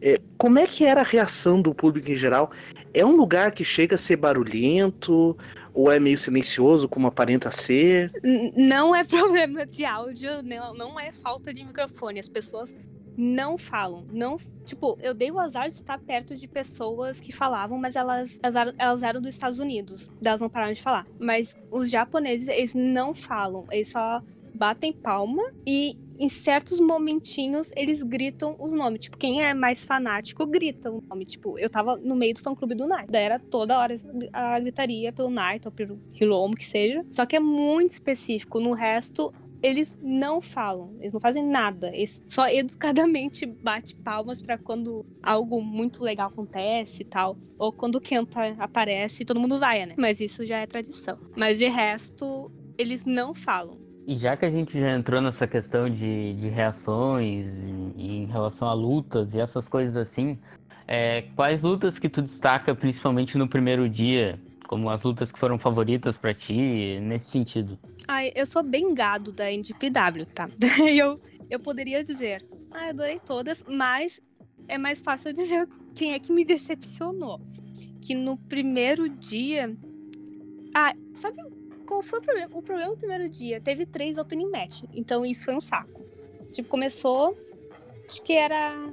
É, 0.00 0.20
como 0.38 0.60
é 0.60 0.68
que 0.68 0.84
era 0.84 1.00
a 1.00 1.04
reação 1.04 1.60
do 1.60 1.74
público 1.74 2.12
em 2.12 2.14
geral? 2.14 2.52
É 2.92 3.04
um 3.04 3.16
lugar 3.16 3.50
que 3.50 3.64
chega 3.64 3.96
a 3.96 3.98
ser 3.98 4.14
barulhento, 4.16 5.36
ou 5.72 5.90
é 5.90 5.98
meio 5.98 6.18
silencioso, 6.18 6.88
como 6.88 7.08
aparenta 7.08 7.50
ser? 7.50 8.12
Não 8.56 8.94
é 8.94 9.02
problema 9.04 9.66
de 9.66 9.84
áudio, 9.84 10.44
não, 10.44 10.74
não 10.74 11.00
é 11.00 11.10
falta 11.10 11.52
de 11.52 11.64
microfone. 11.64 12.20
As 12.20 12.28
pessoas 12.28 12.72
não 13.16 13.56
falam. 13.56 14.04
Não, 14.12 14.36
tipo, 14.64 14.98
eu 15.00 15.14
dei 15.14 15.30
o 15.30 15.38
azar 15.38 15.68
de 15.68 15.76
estar 15.76 15.98
perto 15.98 16.36
de 16.36 16.48
pessoas 16.48 17.20
que 17.20 17.32
falavam, 17.32 17.78
mas 17.78 17.96
elas, 17.96 18.38
elas, 18.42 18.74
elas 18.78 19.02
eram 19.02 19.20
dos 19.20 19.34
Estados 19.34 19.58
Unidos. 19.58 20.10
Elas 20.24 20.40
não 20.40 20.48
pararam 20.48 20.72
de 20.72 20.82
falar. 20.82 21.04
Mas 21.18 21.56
os 21.70 21.90
japoneses, 21.90 22.48
eles 22.48 22.74
não 22.74 23.14
falam. 23.14 23.64
Eles 23.70 23.88
só 23.88 24.22
batem 24.54 24.92
palma 24.92 25.42
e 25.66 25.98
em 26.18 26.28
certos 26.28 26.78
momentinhos 26.78 27.72
eles 27.74 28.02
gritam 28.02 28.56
os 28.58 28.72
nomes. 28.72 29.00
Tipo, 29.00 29.18
quem 29.18 29.42
é 29.42 29.52
mais 29.52 29.84
fanático 29.84 30.46
grita 30.46 30.90
o 30.90 31.02
nome. 31.02 31.24
Tipo, 31.24 31.58
eu 31.58 31.68
tava 31.68 31.96
no 31.96 32.14
meio 32.14 32.34
do 32.34 32.40
fã 32.40 32.54
clube 32.54 32.74
do 32.74 32.86
Night. 32.86 33.10
Daí 33.10 33.24
era 33.24 33.38
toda 33.38 33.78
hora 33.78 33.94
a 34.32 34.60
gritaria 34.60 35.12
pelo 35.12 35.30
Night 35.30 35.66
ou 35.66 35.72
pelo 35.72 36.00
Hilomo, 36.18 36.54
que 36.54 36.64
seja. 36.64 37.04
Só 37.10 37.26
que 37.26 37.36
é 37.36 37.40
muito 37.40 37.90
específico. 37.90 38.60
No 38.60 38.72
resto, 38.72 39.32
eles 39.64 39.96
não 40.02 40.42
falam, 40.42 40.94
eles 41.00 41.14
não 41.14 41.20
fazem 41.20 41.42
nada. 41.42 41.88
Eles 41.88 42.22
só 42.28 42.46
educadamente 42.50 43.46
bate 43.64 43.96
palmas 43.96 44.42
para 44.42 44.58
quando 44.58 45.06
algo 45.22 45.62
muito 45.62 46.04
legal 46.04 46.28
acontece 46.28 47.02
e 47.02 47.06
tal. 47.06 47.38
Ou 47.58 47.72
quando 47.72 47.94
o 47.94 48.00
Kenta 48.00 48.54
aparece, 48.58 49.24
todo 49.24 49.40
mundo 49.40 49.58
vai, 49.58 49.86
né? 49.86 49.94
Mas 49.98 50.20
isso 50.20 50.46
já 50.46 50.58
é 50.58 50.66
tradição. 50.66 51.18
Mas 51.34 51.58
de 51.58 51.66
resto, 51.66 52.52
eles 52.76 53.06
não 53.06 53.34
falam. 53.34 53.78
E 54.06 54.18
já 54.18 54.36
que 54.36 54.44
a 54.44 54.50
gente 54.50 54.78
já 54.78 54.90
entrou 54.90 55.22
nessa 55.22 55.46
questão 55.46 55.88
de, 55.88 56.34
de 56.34 56.48
reações 56.48 57.46
em 57.96 58.26
relação 58.26 58.68
a 58.68 58.74
lutas 58.74 59.32
e 59.32 59.40
essas 59.40 59.66
coisas 59.66 59.96
assim, 59.96 60.38
é, 60.86 61.22
quais 61.34 61.62
lutas 61.62 61.98
que 61.98 62.10
tu 62.10 62.20
destaca 62.20 62.74
principalmente 62.74 63.38
no 63.38 63.48
primeiro 63.48 63.88
dia? 63.88 64.38
Como 64.66 64.90
as 64.90 65.02
lutas 65.02 65.30
que 65.30 65.38
foram 65.38 65.58
favoritas 65.58 66.16
para 66.16 66.34
ti, 66.34 66.98
nesse 67.00 67.30
sentido? 67.30 67.78
Ai, 68.08 68.32
eu 68.34 68.46
sou 68.46 68.62
bem 68.62 68.94
gado 68.94 69.32
da 69.32 69.50
NDPW, 69.50 70.26
tá? 70.34 70.48
eu, 70.94 71.20
eu 71.50 71.60
poderia 71.60 72.02
dizer, 72.02 72.44
ah, 72.70 72.88
adorei 72.88 73.20
todas, 73.24 73.64
mas 73.68 74.20
é 74.68 74.78
mais 74.78 75.02
fácil 75.02 75.32
dizer 75.32 75.68
quem 75.94 76.12
é 76.12 76.18
que 76.18 76.32
me 76.32 76.44
decepcionou. 76.44 77.40
Que 78.00 78.14
no 78.14 78.36
primeiro 78.36 79.08
dia. 79.08 79.74
Ah, 80.74 80.94
sabe 81.14 81.40
qual 81.86 82.02
foi 82.02 82.18
o 82.18 82.22
problema? 82.22 82.50
O 82.52 82.62
problema 82.62 82.90
no 82.90 82.96
primeiro 82.96 83.28
dia 83.28 83.60
teve 83.60 83.86
três 83.86 84.18
opening 84.18 84.50
match, 84.50 84.82
então 84.92 85.24
isso 85.24 85.44
foi 85.44 85.54
um 85.54 85.60
saco. 85.60 86.02
Tipo, 86.52 86.68
começou. 86.68 87.36
Acho 88.06 88.22
que 88.22 88.34
era 88.34 88.92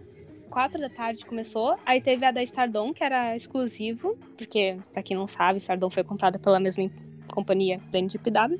quatro 0.51 0.79
da 0.79 0.89
tarde 0.89 1.25
começou. 1.25 1.77
Aí 1.85 2.01
teve 2.01 2.25
a 2.25 2.31
da 2.31 2.43
Stardom, 2.43 2.93
que 2.93 3.03
era 3.03 3.35
exclusivo, 3.35 4.17
porque, 4.37 4.77
pra 4.91 5.01
quem 5.01 5.15
não 5.17 5.25
sabe, 5.25 5.57
Stardom 5.57 5.89
foi 5.89 6.03
comprada 6.03 6.37
pela 6.37 6.59
mesma 6.59 6.91
companhia 7.33 7.81
da 7.89 7.97
NGPW. 7.97 8.59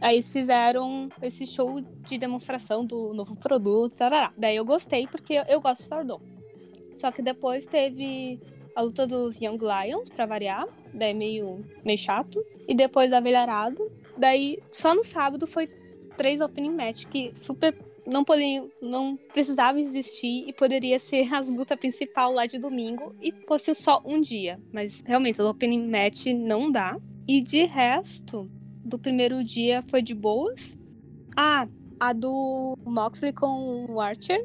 Aí 0.00 0.16
eles 0.16 0.30
fizeram 0.30 1.08
esse 1.20 1.46
show 1.46 1.80
de 1.80 2.18
demonstração 2.18 2.84
do 2.84 3.12
novo 3.14 3.34
produto, 3.36 3.96
tarará. 3.96 4.32
Daí 4.36 4.56
eu 4.56 4.64
gostei, 4.64 5.06
porque 5.06 5.42
eu 5.48 5.60
gosto 5.60 5.78
de 5.78 5.82
Stardom. 5.82 6.20
Só 6.94 7.10
que 7.10 7.22
depois 7.22 7.66
teve 7.66 8.38
a 8.76 8.82
luta 8.82 9.06
dos 9.06 9.40
Young 9.40 9.58
Lions, 9.58 10.10
pra 10.10 10.26
variar. 10.26 10.66
Daí 10.92 11.14
meio, 11.14 11.64
meio 11.84 11.98
chato. 11.98 12.44
E 12.68 12.74
depois 12.74 13.10
da 13.10 13.20
velharada. 13.20 13.82
Daí, 14.16 14.58
só 14.70 14.94
no 14.94 15.02
sábado 15.02 15.46
foi 15.46 15.66
três 16.16 16.40
opening 16.40 16.74
match, 16.74 17.06
que 17.06 17.34
super 17.34 17.72
não 18.10 18.24
poderia, 18.24 18.68
não 18.82 19.16
precisava 19.32 19.80
existir 19.80 20.44
e 20.48 20.52
poderia 20.52 20.98
ser 20.98 21.32
as 21.32 21.48
lutas 21.48 21.78
principal 21.78 22.32
lá 22.32 22.44
de 22.44 22.58
domingo 22.58 23.14
e 23.22 23.32
fosse 23.46 23.74
só 23.74 24.02
um 24.04 24.20
dia. 24.20 24.60
Mas 24.72 25.02
realmente 25.06 25.40
o 25.40 25.48
opening 25.48 25.88
match 25.88 26.26
não 26.26 26.70
dá. 26.70 26.98
E 27.26 27.40
de 27.40 27.64
resto, 27.64 28.50
do 28.84 28.98
primeiro 28.98 29.44
dia 29.44 29.80
foi 29.82 30.02
de 30.02 30.14
boas. 30.14 30.76
Ah, 31.36 31.68
a 32.00 32.12
do 32.12 32.76
Moxley 32.84 33.32
com 33.32 33.86
o 33.88 34.00
Archer, 34.00 34.44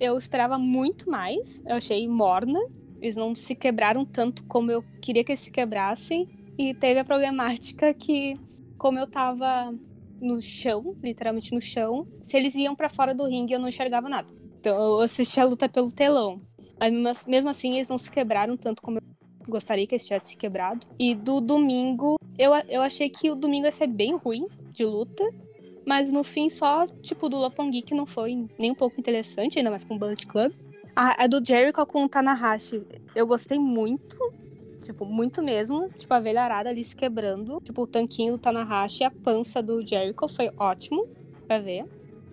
eu 0.00 0.18
esperava 0.18 0.58
muito 0.58 1.08
mais. 1.08 1.62
Eu 1.64 1.76
achei 1.76 2.08
morna. 2.08 2.58
Eles 3.00 3.16
não 3.16 3.34
se 3.34 3.54
quebraram 3.54 4.04
tanto 4.04 4.44
como 4.44 4.70
eu 4.70 4.82
queria 5.00 5.22
que 5.22 5.32
eles 5.32 5.40
se 5.40 5.50
quebrassem. 5.50 6.28
E 6.58 6.74
teve 6.74 6.98
a 6.98 7.04
problemática 7.04 7.94
que, 7.94 8.34
como 8.76 8.98
eu 8.98 9.06
tava 9.06 9.72
no 10.24 10.40
chão, 10.40 10.96
literalmente 11.02 11.54
no 11.54 11.60
chão. 11.60 12.06
Se 12.20 12.36
eles 12.36 12.54
iam 12.54 12.74
para 12.74 12.88
fora 12.88 13.14
do 13.14 13.26
ringue, 13.26 13.52
eu 13.52 13.60
não 13.60 13.68
enxergava 13.68 14.08
nada. 14.08 14.28
Então 14.58 14.76
eu 14.76 15.00
assisti 15.00 15.38
a 15.38 15.44
luta 15.44 15.68
pelo 15.68 15.92
telão. 15.92 16.40
Mas 16.78 17.26
mesmo 17.26 17.50
assim, 17.50 17.74
eles 17.74 17.88
não 17.88 17.98
se 17.98 18.10
quebraram 18.10 18.56
tanto 18.56 18.82
como 18.82 18.98
eu 18.98 19.02
gostaria 19.46 19.86
que 19.86 19.94
eles 19.94 20.06
tivessem 20.06 20.30
se 20.30 20.36
quebrado. 20.36 20.86
E 20.98 21.14
do 21.14 21.40
domingo, 21.40 22.16
eu, 22.38 22.52
eu 22.68 22.82
achei 22.82 23.08
que 23.08 23.30
o 23.30 23.34
domingo 23.34 23.66
ia 23.66 23.70
ser 23.70 23.86
bem 23.86 24.16
ruim 24.16 24.46
de 24.72 24.84
luta. 24.84 25.22
Mas 25.86 26.10
no 26.10 26.24
fim, 26.24 26.48
só, 26.48 26.86
tipo, 27.02 27.28
do 27.28 27.36
Lopong 27.36 27.82
que 27.82 27.94
não 27.94 28.06
foi 28.06 28.48
nem 28.58 28.70
um 28.70 28.74
pouco 28.74 28.98
interessante, 28.98 29.58
ainda 29.58 29.70
mais 29.70 29.84
com 29.84 29.94
o 29.94 29.98
Bullet 29.98 30.26
Club. 30.26 30.52
A, 30.96 31.24
a 31.24 31.26
do 31.26 31.44
Jericho 31.44 31.84
com 31.84 32.04
o 32.04 32.08
Tanahashi, 32.08 32.82
eu 33.14 33.26
gostei 33.26 33.58
muito. 33.58 34.16
Tipo, 34.84 35.06
muito 35.06 35.42
mesmo. 35.42 35.88
Tipo, 35.98 36.14
a 36.14 36.20
velharada 36.20 36.68
ali 36.68 36.84
se 36.84 36.94
quebrando. 36.94 37.60
Tipo, 37.62 37.82
o 37.82 37.86
tanquinho 37.86 38.34
do 38.34 38.38
Tanahashi 38.38 39.02
e 39.02 39.04
a 39.04 39.10
pança 39.10 39.62
do 39.62 39.84
Jericho 39.84 40.28
foi 40.28 40.50
ótimo 40.58 41.08
pra 41.46 41.58
ver. 41.58 41.84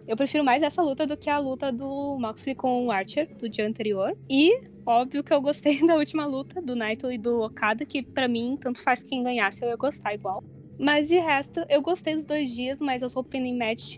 Eu 0.07 0.17
prefiro 0.17 0.43
mais 0.43 0.61
essa 0.61 0.81
luta 0.81 1.07
do 1.07 1.15
que 1.15 1.29
a 1.29 1.37
luta 1.37 1.71
do 1.71 2.17
Moxley 2.19 2.53
com 2.55 2.87
o 2.87 2.91
Archer, 2.91 3.33
do 3.37 3.47
dia 3.47 3.65
anterior. 3.65 4.15
E, 4.29 4.61
óbvio 4.85 5.23
que 5.23 5.33
eu 5.33 5.41
gostei 5.41 5.79
da 5.87 5.95
última 5.95 6.25
luta, 6.25 6.61
do 6.61 6.75
Naito 6.75 7.11
e 7.11 7.17
do 7.17 7.41
Okada, 7.41 7.85
que 7.85 8.03
para 8.03 8.27
mim, 8.27 8.57
tanto 8.59 8.81
faz 8.81 9.01
quem 9.01 9.23
ganhasse, 9.23 9.63
eu 9.63 9.69
ia 9.69 9.75
gostar 9.75 10.13
igual. 10.13 10.43
Mas 10.77 11.07
de 11.07 11.17
resto, 11.17 11.63
eu 11.69 11.81
gostei 11.81 12.15
dos 12.15 12.25
dois 12.25 12.49
dias, 12.49 12.81
mas 12.81 13.01
eu 13.01 13.09
sou 13.09 13.21
opening 13.21 13.57
match. 13.57 13.95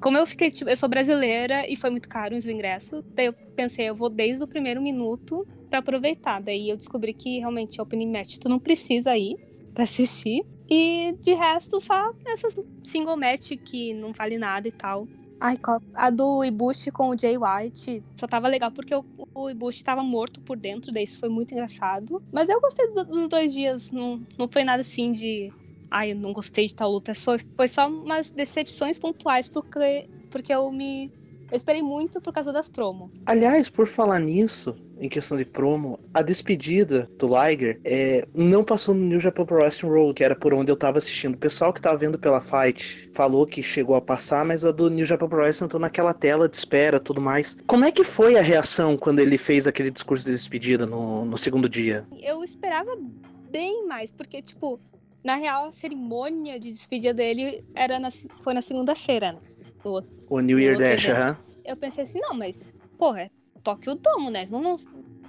Como 0.00 0.16
eu 0.16 0.26
fiquei, 0.26 0.50
tipo, 0.50 0.70
eu 0.70 0.76
sou 0.76 0.88
brasileira 0.88 1.70
e 1.70 1.76
foi 1.76 1.90
muito 1.90 2.08
caro 2.08 2.34
os 2.34 2.46
ingressos, 2.46 3.04
daí 3.14 3.26
eu 3.26 3.34
pensei, 3.54 3.90
eu 3.90 3.94
vou 3.94 4.08
desde 4.08 4.42
o 4.42 4.48
primeiro 4.48 4.80
minuto 4.80 5.46
para 5.72 5.78
aproveitar. 5.78 6.42
Daí 6.42 6.68
eu 6.68 6.76
descobri 6.76 7.14
que 7.14 7.38
realmente 7.38 7.80
a 7.80 7.82
opening 7.82 8.12
match 8.12 8.36
tu 8.36 8.46
não 8.46 8.58
precisa 8.58 9.16
ir 9.16 9.38
para 9.72 9.84
assistir. 9.84 10.44
E 10.68 11.14
de 11.20 11.32
resto, 11.32 11.80
só 11.80 12.12
essas 12.26 12.54
single 12.82 13.16
match 13.16 13.52
que 13.64 13.94
não 13.94 14.12
vale 14.12 14.36
nada 14.36 14.68
e 14.68 14.72
tal. 14.72 15.08
Ai, 15.40 15.58
a 15.94 16.10
do 16.10 16.44
Ibushi 16.44 16.90
com 16.90 17.08
o 17.08 17.18
Jay 17.18 17.36
White 17.38 18.02
só 18.14 18.26
tava 18.28 18.48
legal 18.48 18.70
porque 18.70 18.94
o, 18.94 19.04
o 19.34 19.50
Ibushi 19.50 19.82
tava 19.82 20.02
morto 20.02 20.40
por 20.42 20.56
dentro, 20.56 20.92
daí 20.92 21.04
isso 21.04 21.18
foi 21.18 21.28
muito 21.30 21.52
engraçado. 21.52 22.22
Mas 22.30 22.50
eu 22.50 22.60
gostei 22.60 22.92
do, 22.92 23.04
dos 23.04 23.26
dois 23.26 23.52
dias, 23.52 23.90
não, 23.90 24.20
não 24.38 24.46
foi 24.46 24.64
nada 24.64 24.82
assim 24.82 25.10
de. 25.10 25.50
Ai, 25.90 26.12
eu 26.12 26.16
não 26.16 26.32
gostei 26.32 26.66
de 26.66 26.74
tal 26.74 26.92
luta. 26.92 27.14
Só, 27.14 27.36
foi 27.56 27.66
só 27.66 27.88
umas 27.88 28.30
decepções 28.30 28.98
pontuais 28.98 29.48
porque, 29.48 30.06
porque 30.30 30.52
eu 30.52 30.70
me. 30.70 31.10
Eu 31.52 31.56
esperei 31.56 31.82
muito 31.82 32.18
por 32.18 32.32
causa 32.32 32.50
das 32.50 32.66
promo. 32.66 33.10
Aliás, 33.26 33.68
por 33.68 33.86
falar 33.86 34.18
nisso, 34.18 34.74
em 34.98 35.06
questão 35.06 35.36
de 35.36 35.44
promo, 35.44 36.00
a 36.14 36.22
despedida 36.22 37.10
do 37.18 37.28
Liger 37.28 37.78
é, 37.84 38.26
não 38.34 38.64
passou 38.64 38.94
no 38.94 39.04
New 39.04 39.20
Japan 39.20 39.44
Pro 39.44 39.56
Wrestling 39.56 39.90
Road, 39.90 40.14
que 40.14 40.24
era 40.24 40.34
por 40.34 40.54
onde 40.54 40.72
eu 40.72 40.76
tava 40.76 40.96
assistindo. 40.96 41.34
O 41.34 41.38
pessoal 41.38 41.70
que 41.70 41.82
tava 41.82 41.98
vendo 41.98 42.18
pela 42.18 42.40
Fight 42.40 43.10
falou 43.12 43.46
que 43.46 43.62
chegou 43.62 43.94
a 43.94 44.00
passar, 44.00 44.46
mas 44.46 44.64
a 44.64 44.72
do 44.72 44.88
New 44.88 45.04
Japan 45.04 45.28
Pro 45.28 45.42
Wrestling 45.42 45.66
entrou 45.66 45.80
naquela 45.80 46.14
tela 46.14 46.48
de 46.48 46.56
espera 46.56 46.98
tudo 46.98 47.20
mais. 47.20 47.54
Como 47.66 47.84
é 47.84 47.92
que 47.92 48.02
foi 48.02 48.38
a 48.38 48.42
reação 48.42 48.96
quando 48.96 49.18
ele 49.18 49.36
fez 49.36 49.66
aquele 49.66 49.90
discurso 49.90 50.24
de 50.24 50.32
despedida 50.32 50.86
no, 50.86 51.26
no 51.26 51.36
segundo 51.36 51.68
dia? 51.68 52.06
Eu 52.18 52.42
esperava 52.42 52.96
bem 53.50 53.86
mais, 53.86 54.10
porque, 54.10 54.40
tipo, 54.40 54.80
na 55.22 55.36
real, 55.36 55.66
a 55.66 55.70
cerimônia 55.70 56.58
de 56.58 56.70
despedida 56.70 57.12
dele 57.12 57.62
era 57.74 57.98
na, 58.00 58.10
foi 58.40 58.54
na 58.54 58.62
segunda-feira, 58.62 59.32
né? 59.32 59.38
O 60.28 60.40
New 60.40 60.58
Year 60.58 60.78
Dash, 60.78 61.08
aham. 61.08 61.36
Eu 61.64 61.76
pensei 61.76 62.04
assim, 62.04 62.20
não, 62.20 62.34
mas, 62.34 62.72
porra, 62.98 63.22
é 63.22 63.30
toque 63.62 63.88
o 63.88 63.94
domo, 63.94 64.30
né? 64.30 64.46
Não 64.50 64.62
vão 64.62 64.76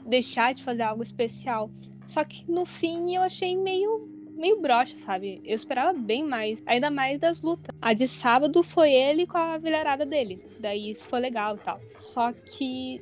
deixar 0.05 0.53
de 0.53 0.63
fazer 0.63 0.83
algo 0.83 1.03
especial. 1.03 1.69
Só 2.05 2.23
que 2.23 2.49
no 2.49 2.65
fim 2.65 3.15
eu 3.15 3.21
achei 3.21 3.55
meio 3.57 4.09
meio 4.35 4.59
broxa, 4.59 4.97
sabe? 4.97 5.41
Eu 5.45 5.55
esperava 5.55 5.93
bem 5.93 6.23
mais, 6.23 6.61
ainda 6.65 6.89
mais 6.89 7.19
das 7.19 7.41
lutas. 7.41 7.73
A 7.81 7.93
de 7.93 8.07
sábado 8.07 8.63
foi 8.63 8.91
ele 8.91 9.27
com 9.27 9.37
a 9.37 9.57
vilharada 9.57 10.05
dele. 10.05 10.43
Daí 10.59 10.89
isso 10.89 11.07
foi 11.07 11.19
legal 11.19 11.55
e 11.55 11.59
tal. 11.59 11.79
Só 11.97 12.33
que 12.33 12.99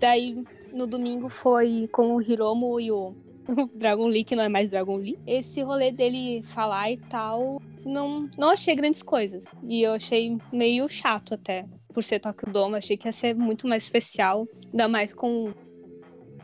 daí 0.00 0.44
no 0.72 0.86
domingo 0.86 1.28
foi 1.28 1.88
com 1.92 2.14
o 2.14 2.22
Hiromo 2.22 2.80
e 2.80 2.92
o 2.92 3.14
Dragon 3.74 4.06
Lee, 4.06 4.24
que 4.24 4.36
não 4.36 4.44
é 4.44 4.48
mais 4.48 4.70
Dragon 4.70 4.96
Lee. 4.96 5.18
Esse 5.26 5.62
rolê 5.62 5.90
dele 5.90 6.42
falar 6.42 6.90
e 6.90 6.96
tal, 6.96 7.60
não, 7.84 8.28
não 8.36 8.50
achei 8.50 8.74
grandes 8.74 9.02
coisas. 9.02 9.46
E 9.64 9.82
eu 9.82 9.92
achei 9.92 10.36
meio 10.52 10.88
chato 10.88 11.34
até 11.34 11.66
por 11.92 12.02
ser 12.02 12.20
Tokyo 12.20 12.52
Dome, 12.52 12.76
achei 12.76 12.96
que 12.96 13.08
ia 13.08 13.12
ser 13.12 13.34
muito 13.34 13.66
mais 13.66 13.82
especial, 13.82 14.46
ainda 14.70 14.86
mais 14.86 15.14
com 15.14 15.52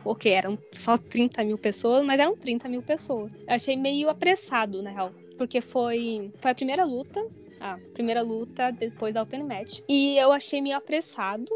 o 0.03 0.15
que 0.15 0.29
eram 0.29 0.57
só 0.73 0.97
30 0.97 1.43
mil 1.43 1.57
pessoas, 1.57 2.05
mas 2.05 2.19
eram 2.19 2.35
30 2.35 2.67
mil 2.67 2.81
pessoas. 2.81 3.33
Eu 3.33 3.55
achei 3.55 3.75
meio 3.75 4.09
apressado, 4.09 4.81
na 4.81 4.91
real, 4.91 5.11
porque 5.37 5.61
foi, 5.61 6.31
foi 6.39 6.51
a 6.51 6.55
primeira 6.55 6.83
luta, 6.83 7.25
a 7.59 7.77
primeira 7.93 8.21
luta 8.21 8.71
depois 8.71 9.13
da 9.13 9.23
Open 9.23 9.43
Match, 9.43 9.79
e 9.87 10.17
eu 10.17 10.31
achei 10.31 10.61
meio 10.61 10.77
apressado 10.77 11.51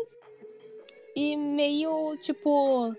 e 1.16 1.36
meio, 1.36 2.16
tipo, 2.18 2.96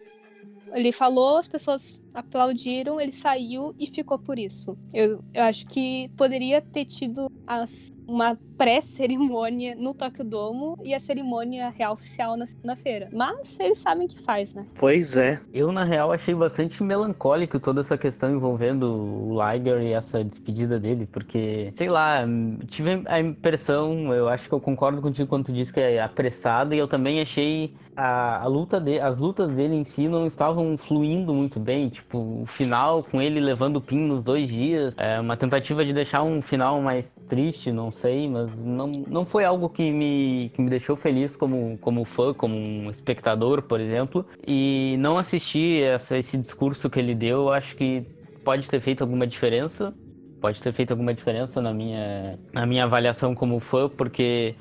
ele 0.74 0.92
falou, 0.92 1.38
as 1.38 1.48
pessoas 1.48 2.00
aplaudiram, 2.12 3.00
ele 3.00 3.12
saiu 3.12 3.74
e 3.78 3.86
ficou 3.86 4.18
por 4.18 4.38
isso. 4.38 4.76
Eu, 4.92 5.22
eu 5.32 5.42
acho 5.44 5.66
que 5.66 6.10
poderia 6.16 6.60
ter 6.60 6.84
tido 6.84 7.30
as, 7.46 7.92
uma 8.06 8.36
pré-cerimônia 8.58 9.74
no 9.76 9.94
Tokyo 9.94 10.24
Domo 10.24 10.76
e 10.84 10.92
a 10.92 11.00
cerimônia 11.00 11.70
real 11.70 11.92
oficial 11.92 12.36
na 12.36 12.46
segunda-feira. 12.46 13.08
Mas 13.12 13.58
eles 13.60 13.78
sabem 13.78 14.08
que 14.08 14.18
faz, 14.18 14.54
né? 14.54 14.66
Pois 14.78 15.16
é. 15.16 15.40
Eu, 15.52 15.70
na 15.72 15.84
real, 15.84 16.12
achei 16.12 16.34
bastante 16.34 16.82
melancólico 16.82 17.60
toda 17.60 17.80
essa 17.80 17.96
questão 17.96 18.32
envolvendo 18.32 18.84
o 18.84 19.38
Liger 19.40 19.80
e 19.82 19.92
essa 19.92 20.24
despedida 20.24 20.78
dele, 20.78 21.08
porque, 21.10 21.72
sei 21.76 21.88
lá, 21.88 22.24
tive 22.68 23.02
a 23.06 23.20
impressão, 23.20 24.12
eu 24.12 24.28
acho 24.28 24.48
que 24.48 24.54
eu 24.54 24.60
concordo 24.60 25.00
contigo 25.00 25.28
quando 25.28 25.46
tu 25.46 25.52
disse 25.52 25.72
que 25.72 25.80
é 25.80 26.02
apressado, 26.02 26.74
e 26.74 26.78
eu 26.78 26.88
também 26.88 27.20
achei 27.20 27.72
a, 28.00 28.42
a, 28.42 28.46
luta 28.46 28.80
de, 28.80 28.98
as 28.98 29.18
lutas 29.18 29.50
dele 29.50 29.74
em 29.74 29.84
si 29.84 30.08
não 30.08 30.26
estavam 30.26 30.78
fluindo 30.78 31.34
muito 31.34 31.60
bem. 31.60 31.90
Tipo, 31.90 32.18
o 32.42 32.46
final 32.56 33.04
com 33.04 33.20
ele 33.20 33.38
levando 33.38 33.76
o 33.76 33.80
pin 33.80 33.98
nos 33.98 34.22
dois 34.22 34.48
dias, 34.48 34.94
é 34.96 35.20
uma 35.20 35.36
tentativa 35.36 35.84
de 35.84 35.92
deixar 35.92 36.22
um 36.22 36.40
final 36.40 36.80
mais 36.80 37.14
triste, 37.28 37.70
não 37.70 37.92
sei, 37.92 38.26
mas 38.26 38.64
não, 38.64 38.90
não 39.06 39.26
foi 39.26 39.44
algo 39.44 39.68
que 39.68 39.90
me, 39.90 40.50
que 40.54 40.62
me 40.62 40.70
deixou 40.70 40.96
feliz 40.96 41.36
como, 41.36 41.76
como 41.78 42.06
fã, 42.06 42.32
como 42.32 42.56
um 42.56 42.90
espectador, 42.90 43.62
por 43.62 43.78
exemplo. 43.78 44.24
E 44.46 44.96
não 44.98 45.18
assistir 45.18 45.82
essa, 45.82 46.16
esse 46.16 46.38
discurso 46.38 46.88
que 46.88 46.98
ele 46.98 47.14
deu, 47.14 47.52
acho 47.52 47.76
que 47.76 48.02
pode 48.42 48.66
ter 48.66 48.80
feito 48.80 49.02
alguma 49.02 49.26
diferença. 49.26 49.92
Pode 50.40 50.62
ter 50.62 50.72
feito 50.72 50.90
alguma 50.90 51.12
diferença 51.12 51.60
na 51.60 51.74
minha, 51.74 52.38
na 52.50 52.64
minha 52.64 52.84
avaliação 52.84 53.34
como 53.34 53.60
fã, 53.60 53.90
porque 53.90 54.54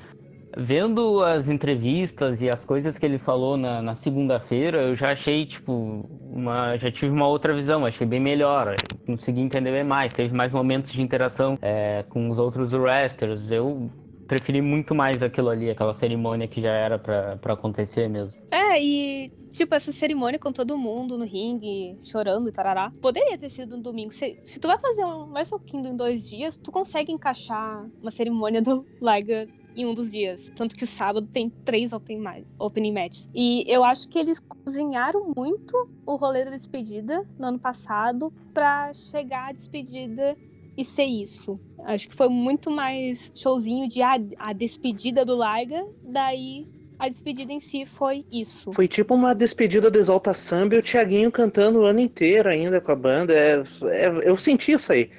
vendo 0.56 1.22
as 1.22 1.48
entrevistas 1.48 2.40
e 2.40 2.48
as 2.48 2.64
coisas 2.64 2.98
que 2.98 3.06
ele 3.06 3.18
falou 3.18 3.56
na, 3.56 3.80
na 3.82 3.94
segunda-feira, 3.94 4.82
eu 4.82 4.96
já 4.96 5.12
achei, 5.12 5.46
tipo, 5.46 6.08
uma, 6.30 6.76
já 6.76 6.90
tive 6.90 7.12
uma 7.12 7.26
outra 7.26 7.54
visão, 7.54 7.86
achei 7.86 8.06
bem 8.06 8.20
melhor, 8.20 8.74
consegui 9.06 9.40
entender 9.40 9.72
bem 9.72 9.84
mais, 9.84 10.12
teve 10.12 10.34
mais 10.34 10.52
momentos 10.52 10.92
de 10.92 11.00
interação 11.00 11.58
é, 11.62 12.04
com 12.08 12.28
os 12.30 12.38
outros 12.38 12.72
wrestlers, 12.72 13.50
eu 13.50 13.90
preferi 14.26 14.62
muito 14.62 14.94
mais 14.94 15.20
aquilo 15.24 15.48
ali, 15.48 15.68
aquela 15.68 15.92
cerimônia 15.92 16.46
que 16.46 16.62
já 16.62 16.70
era 16.70 16.96
para 16.98 17.52
acontecer 17.52 18.08
mesmo. 18.08 18.40
É, 18.52 18.80
e 18.80 19.32
tipo, 19.50 19.74
essa 19.74 19.92
cerimônia 19.92 20.38
com 20.38 20.52
todo 20.52 20.78
mundo 20.78 21.18
no 21.18 21.24
ringue, 21.24 21.98
chorando 22.04 22.48
e 22.48 22.52
tarará, 22.52 22.92
poderia 23.02 23.36
ter 23.36 23.48
sido 23.48 23.76
um 23.76 23.82
domingo. 23.82 24.12
Se, 24.12 24.38
se 24.44 24.60
tu 24.60 24.68
vai 24.68 24.78
fazer 24.78 25.04
um 25.04 25.32
Wrestle 25.32 25.60
em 25.74 25.96
dois 25.96 26.28
dias, 26.28 26.56
tu 26.56 26.70
consegue 26.70 27.10
encaixar 27.10 27.84
uma 28.00 28.12
cerimônia 28.12 28.62
do 28.62 28.86
Liger 29.02 29.48
em 29.76 29.86
um 29.86 29.94
dos 29.94 30.10
dias. 30.10 30.50
Tanto 30.54 30.76
que 30.76 30.84
o 30.84 30.86
sábado 30.86 31.26
tem 31.26 31.48
três 31.48 31.92
open 31.92 32.22
opening 32.58 32.92
matches. 32.92 33.28
E 33.34 33.64
eu 33.66 33.84
acho 33.84 34.08
que 34.08 34.18
eles 34.18 34.40
cozinharam 34.40 35.32
muito 35.36 35.88
o 36.06 36.16
rolê 36.16 36.44
da 36.44 36.52
despedida 36.52 37.26
no 37.38 37.48
ano 37.48 37.58
passado 37.58 38.32
para 38.52 38.92
chegar 38.92 39.48
à 39.48 39.52
despedida 39.52 40.36
e 40.76 40.84
ser 40.84 41.04
isso. 41.04 41.58
Acho 41.84 42.08
que 42.08 42.14
foi 42.14 42.28
muito 42.28 42.70
mais 42.70 43.30
showzinho 43.34 43.88
de 43.88 44.02
a, 44.02 44.18
a 44.38 44.52
despedida 44.52 45.24
do 45.24 45.36
Larga, 45.36 45.86
daí 46.02 46.66
a 46.98 47.08
despedida 47.08 47.50
em 47.50 47.60
si 47.60 47.86
foi 47.86 48.26
isso. 48.30 48.72
Foi 48.72 48.86
tipo 48.86 49.14
uma 49.14 49.34
despedida 49.34 49.90
do 49.90 49.98
Exalta 49.98 50.34
Samba 50.34 50.74
e 50.74 50.78
o 50.78 50.82
Thiaguinho 50.82 51.32
cantando 51.32 51.80
o 51.80 51.84
ano 51.84 51.98
inteiro 51.98 52.48
ainda 52.48 52.78
com 52.80 52.92
a 52.92 52.96
banda. 52.96 53.32
É, 53.32 53.62
é, 53.84 54.28
eu 54.28 54.36
senti 54.36 54.72
isso 54.72 54.92
aí. 54.92 55.10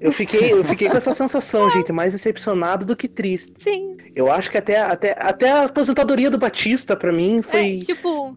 Eu 0.00 0.12
fiquei, 0.12 0.52
eu 0.52 0.62
fiquei 0.62 0.88
com 0.88 0.96
essa 0.96 1.14
sensação, 1.14 1.70
gente, 1.70 1.90
mais 1.90 2.12
decepcionado 2.12 2.84
do 2.84 2.94
que 2.94 3.08
triste. 3.08 3.54
Sim. 3.56 3.96
Eu 4.14 4.30
acho 4.30 4.50
que 4.50 4.58
até, 4.58 4.78
até, 4.80 5.16
até 5.18 5.50
a 5.50 5.64
aposentadoria 5.64 6.30
do 6.30 6.38
Batista, 6.38 6.96
para 6.96 7.12
mim, 7.12 7.42
foi. 7.42 7.78
É, 7.78 7.80
tipo. 7.80 8.36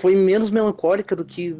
Foi 0.00 0.16
menos 0.16 0.50
melancólica 0.50 1.14
do 1.14 1.24
que. 1.24 1.50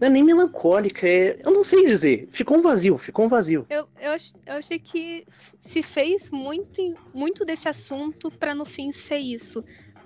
Não 0.00 0.06
é 0.06 0.08
nem 0.08 0.22
melancólica, 0.22 1.06
é. 1.06 1.40
Eu 1.44 1.50
não 1.50 1.64
sei 1.64 1.86
dizer. 1.86 2.28
Ficou 2.30 2.58
um 2.58 2.62
vazio, 2.62 2.96
ficou 2.96 3.24
um 3.24 3.28
vazio. 3.28 3.66
Eu, 3.68 3.88
eu, 4.00 4.12
eu 4.46 4.54
achei 4.54 4.78
que 4.78 5.24
se 5.58 5.82
fez 5.82 6.30
muito, 6.30 6.94
muito 7.12 7.44
desse 7.44 7.68
assunto 7.68 8.30
para 8.30 8.54
no 8.54 8.64
fim 8.64 8.92
ser 8.92 9.18
isso. 9.18 9.64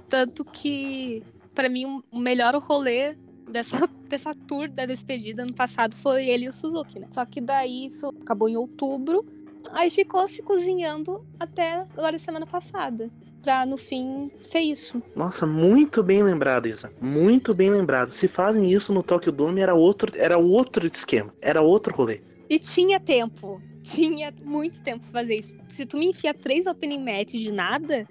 Tanto 0.09 0.45
que, 0.45 1.23
para 1.55 1.69
mim, 1.69 2.03
o 2.11 2.19
melhor 2.19 2.55
rolê 2.55 3.15
dessa, 3.49 3.89
dessa 4.09 4.35
tour 4.35 4.69
da 4.69 4.87
despedida 4.87 5.45
no 5.45 5.55
passado 5.55 5.95
foi 5.95 6.29
ele 6.29 6.47
e 6.47 6.49
o 6.49 6.53
Suzuki, 6.53 6.99
né? 6.99 7.07
Só 7.11 7.25
que 7.25 7.41
daí 7.41 7.87
isso 7.87 8.09
acabou 8.23 8.49
em 8.49 8.57
outubro, 8.57 9.25
aí 9.73 9.91
ficou 9.91 10.27
se 10.29 10.43
cozinhando 10.43 11.25
até 11.39 11.87
agora 11.97 12.19
semana 12.19 12.47
passada. 12.47 13.11
Pra 13.43 13.67
no 13.67 13.77
fim 13.77 14.31
ser 14.41 14.61
isso. 14.61 15.03
Nossa, 15.17 15.45
muito 15.45 16.01
bem 16.01 16.23
lembrado, 16.23 16.69
Isa. 16.69 16.93
Muito 17.01 17.53
bem 17.53 17.71
lembrado. 17.71 18.13
Se 18.13 18.29
fazem 18.29 18.71
isso 18.71 18.93
no 18.93 19.03
Tokyo 19.03 19.33
Dome, 19.33 19.61
era 19.61 19.75
outro, 19.75 20.13
era 20.15 20.39
outro 20.39 20.87
esquema. 20.87 21.35
Era 21.41 21.61
outro 21.61 21.93
rolê. 21.93 22.21
E 22.49 22.61
tinha 22.61 23.01
tempo. 23.01 23.61
Tinha 23.83 24.33
muito 24.45 24.81
tempo 24.81 25.05
pra 25.11 25.23
fazer 25.23 25.41
isso. 25.41 25.57
Se 25.69 25.85
tu 25.85 25.99
me 25.99 26.07
enfia 26.07 26.33
três 26.33 26.67
opening 26.67 27.03
match 27.03 27.33
de 27.33 27.51
nada, 27.51 28.07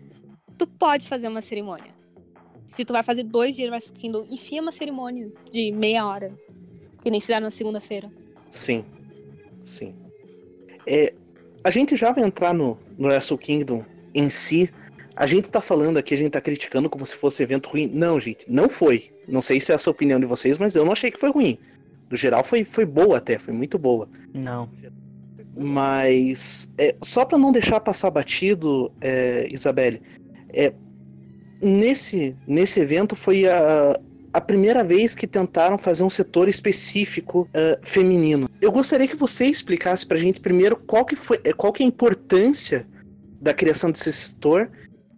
tu 0.58 0.68
pode 0.68 1.08
fazer 1.08 1.30
uma 1.30 1.42
cerimônia. 1.42 2.01
Se 2.68 2.86
tu 2.86 2.94
vai 2.94 3.04
fazer 3.04 3.24
dois 3.24 3.56
dias 3.56 3.68
de 3.68 3.72
Wrestle 3.72 3.94
Kingdom, 3.94 4.28
enfia 4.30 4.62
uma 4.62 4.72
cerimônia 4.72 5.32
de 5.52 5.72
meia 5.72 6.06
hora. 6.06 6.34
Que 7.02 7.10
nem 7.10 7.20
fizeram 7.20 7.42
na 7.42 7.50
segunda-feira. 7.50 8.12
Sim. 8.50 8.86
Sim. 9.64 9.94
É, 10.88 11.14
a 11.64 11.72
gente 11.72 11.96
já 11.96 12.12
vai 12.12 12.24
entrar 12.24 12.54
no, 12.54 12.78
no 12.98 13.08
Wrestle 13.08 13.38
Kingdom 13.38 13.84
em 14.14 14.30
si. 14.30 14.70
A 15.16 15.28
gente 15.28 15.50
tá 15.50 15.62
falando 15.62 15.98
aqui, 15.98 16.14
a 16.14 16.18
gente 16.18 16.32
tá 16.32 16.42
criticando 16.42 16.90
como 16.90 17.06
se 17.06 17.16
fosse 17.16 17.44
evento 17.44 17.70
ruim. 17.70 17.90
Não, 17.94 18.20
gente, 18.20 18.50
não 18.50 18.70
foi. 18.70 19.12
Não 19.28 19.42
sei 19.42 19.60
se 19.60 19.72
é 19.72 19.76
essa 19.76 19.90
a 19.90 19.92
opinião 19.92 20.20
de 20.20 20.26
vocês, 20.26 20.58
mas 20.58 20.76
eu 20.76 20.86
não 20.86 20.92
achei 20.92 21.12
que 21.12 21.20
foi 21.20 21.32
ruim. 21.32 21.58
No 22.10 22.18
geral, 22.18 22.44
foi, 22.44 22.64
foi 22.64 22.86
boa 22.86 23.18
até, 23.18 23.38
foi 23.38 23.54
muito 23.54 23.78
boa. 23.78 24.08
Não. 24.34 24.70
Mas, 25.56 26.70
é, 26.78 26.96
só 27.02 27.26
para 27.26 27.38
não 27.38 27.52
deixar 27.52 27.80
passar 27.80 28.10
batido, 28.10 28.92
é, 29.02 29.48
Isabelle, 29.52 30.02
é, 30.50 30.74
nesse, 31.62 32.36
nesse 32.48 32.80
evento 32.80 33.16
foi 33.16 33.48
a, 33.48 34.00
a 34.34 34.42
primeira 34.42 34.84
vez 34.84 35.14
que 35.14 35.28
tentaram 35.28 35.78
fazer 35.78 36.04
um 36.04 36.10
setor 36.10 36.50
específico 36.50 37.48
uh, 37.50 37.80
feminino. 37.84 38.50
Eu 38.60 38.72
gostaria 38.72 39.08
que 39.08 39.16
você 39.16 39.46
explicasse 39.46 40.06
pra 40.06 40.18
gente 40.18 40.40
primeiro 40.40 40.76
qual 40.76 41.06
que, 41.06 41.16
foi, 41.16 41.38
qual 41.56 41.72
que 41.72 41.84
é 41.84 41.86
a 41.86 41.90
importância 41.90 42.88
da 43.40 43.54
criação 43.54 43.92
desse 43.92 44.12
setor 44.12 44.70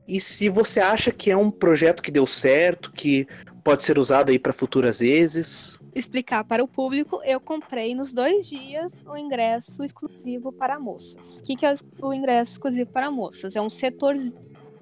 e 0.08 0.20
se 0.20 0.50
você 0.50 0.80
acha 0.80 1.12
que 1.12 1.32
é 1.32 1.38
um 1.38 1.50
projeto 1.50 2.02
que 2.02 2.12
deu 2.12 2.28
certo, 2.28 2.92
que 2.92 3.28
pode 3.64 3.84
ser 3.84 3.98
usado 3.98 4.30
aí 4.30 4.38
para 4.38 4.52
futuras 4.52 5.00
vezes. 5.00 5.80
Explicar 5.96 6.44
para 6.44 6.64
o 6.64 6.68
público, 6.68 7.22
eu 7.24 7.40
comprei 7.40 7.96
nos 7.96 8.12
dois 8.12 8.48
dias 8.48 9.02
o 9.08 9.16
ingresso 9.16 9.84
exclusivo 9.84 10.52
para 10.52 10.80
moças. 10.80 11.40
O 11.40 11.44
que, 11.44 11.56
que 11.56 11.66
é 11.66 11.74
o 12.02 12.14
ingresso 12.14 12.54
exclusivo 12.54 12.90
para 12.90 13.10
moças? 13.10 13.56
É 13.56 13.62
um 13.62 13.70
setor 13.70 14.16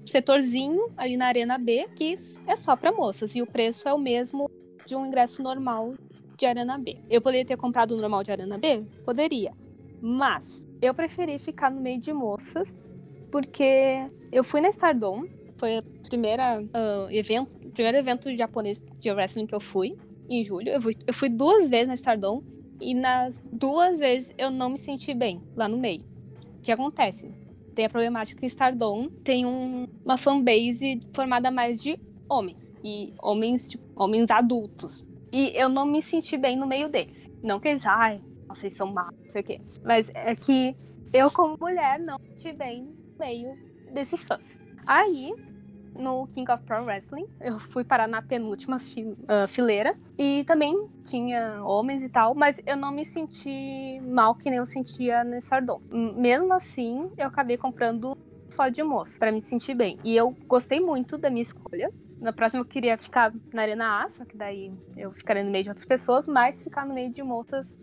setorzinho 0.05 0.91
ali 0.97 1.17
na 1.17 1.27
Arena 1.27 1.57
B, 1.57 1.87
que 1.95 2.15
é 2.47 2.55
só 2.55 2.75
para 2.75 2.91
moças. 2.91 3.35
E 3.35 3.41
o 3.41 3.47
preço 3.47 3.87
é 3.87 3.93
o 3.93 3.97
mesmo 3.97 4.49
de 4.85 4.95
um 4.95 5.05
ingresso 5.05 5.41
normal 5.41 5.93
de 6.37 6.45
Arena 6.45 6.77
B. 6.77 6.97
Eu 7.09 7.21
poderia 7.21 7.45
ter 7.45 7.57
comprado 7.57 7.91
o 7.91 7.97
normal 7.97 8.23
de 8.23 8.31
Arena 8.31 8.57
B? 8.57 8.83
Poderia. 9.05 9.53
Mas 10.01 10.65
eu 10.81 10.93
preferi 10.93 11.37
ficar 11.37 11.69
no 11.69 11.79
meio 11.79 11.99
de 11.99 12.11
moças, 12.11 12.77
porque 13.31 14.09
eu 14.31 14.43
fui 14.43 14.59
na 14.59 14.69
Stardom, 14.69 15.25
foi 15.57 15.77
o 15.77 15.81
uh, 15.81 17.11
evento, 17.11 17.51
primeiro 17.71 17.97
evento 17.97 18.35
japonês 18.35 18.83
de 18.99 19.11
wrestling 19.11 19.45
que 19.45 19.53
eu 19.53 19.59
fui, 19.59 19.95
em 20.27 20.43
julho. 20.43 20.69
Eu 20.69 20.81
fui, 20.81 20.95
eu 21.05 21.13
fui 21.13 21.29
duas 21.29 21.69
vezes 21.69 21.87
na 21.87 21.93
Stardom, 21.93 22.41
e 22.81 22.95
nas 22.95 23.43
duas 23.51 23.99
vezes 23.99 24.33
eu 24.37 24.49
não 24.49 24.71
me 24.71 24.77
senti 24.77 25.13
bem 25.13 25.41
lá 25.55 25.69
no 25.69 25.77
meio. 25.77 26.01
O 26.57 26.61
que 26.61 26.71
acontece? 26.71 27.31
Tem 27.73 27.85
a 27.85 27.89
problemática 27.89 28.39
que 28.39 28.45
Stardom 28.45 29.09
tem 29.23 29.45
um, 29.45 29.87
uma 30.03 30.17
fanbase 30.17 30.99
formada 31.13 31.49
mais 31.51 31.81
de 31.81 31.95
homens. 32.29 32.71
E 32.83 33.13
homens, 33.21 33.69
tipo, 33.71 33.83
homens 33.95 34.31
adultos. 34.31 35.05
E 35.31 35.51
eu 35.55 35.69
não 35.69 35.85
me 35.85 36.01
senti 36.01 36.37
bem 36.37 36.57
no 36.57 36.67
meio 36.67 36.89
deles. 36.89 37.31
Não 37.41 37.59
que 37.59 37.69
eles, 37.69 37.85
ai, 37.85 38.21
vocês 38.47 38.73
são 38.73 38.91
maus, 38.91 39.11
não 39.21 39.29
sei 39.29 39.41
o 39.41 39.45
quê. 39.45 39.61
Mas 39.83 40.09
é 40.13 40.35
que 40.35 40.75
eu, 41.13 41.31
como 41.31 41.57
mulher, 41.59 41.99
não 41.99 42.17
me 42.19 42.29
senti 42.29 42.53
bem 42.53 42.83
no 42.83 43.19
meio 43.19 43.55
desses 43.93 44.23
fãs. 44.23 44.57
Aí, 44.87 45.33
no 45.97 46.27
King 46.27 46.51
of 46.51 46.63
Pro 46.63 46.83
Wrestling. 46.83 47.25
Eu 47.39 47.59
fui 47.59 47.83
parar 47.83 48.07
na 48.07 48.21
penúltima 48.21 48.79
fi 48.79 49.03
uh, 49.03 49.47
fileira. 49.47 49.95
E 50.17 50.43
também 50.45 50.89
tinha 51.03 51.63
homens 51.63 52.03
e 52.03 52.09
tal, 52.09 52.33
mas 52.35 52.61
eu 52.65 52.77
não 52.77 52.91
me 52.91 53.05
senti 53.05 53.99
mal 54.01 54.35
que 54.35 54.49
nem 54.49 54.59
eu 54.59 54.65
sentia 54.65 55.23
no 55.23 55.35
Stardom. 55.37 55.81
Mesmo 56.15 56.53
assim, 56.53 57.09
eu 57.17 57.27
acabei 57.27 57.57
comprando 57.57 58.17
só 58.49 58.67
de 58.67 58.83
moça, 58.83 59.17
para 59.17 59.31
me 59.31 59.41
sentir 59.41 59.73
bem. 59.73 59.97
E 60.03 60.15
eu 60.15 60.35
gostei 60.47 60.79
muito 60.79 61.17
da 61.17 61.29
minha 61.29 61.41
escolha. 61.41 61.91
Na 62.19 62.31
próxima 62.31 62.61
eu 62.61 62.65
queria 62.65 62.97
ficar 62.97 63.33
na 63.51 63.63
Arena 63.63 64.03
A, 64.03 64.09
só 64.09 64.23
que 64.23 64.37
daí 64.37 64.71
eu 64.95 65.11
ficaria 65.11 65.43
no 65.43 65.49
meio 65.49 65.63
de 65.63 65.69
outras 65.71 65.85
pessoas, 65.85 66.27
mas 66.27 66.63
ficar 66.63 66.85
no 66.85 66.93
meio 66.93 67.09
de 67.09 67.23
moças 67.23 67.75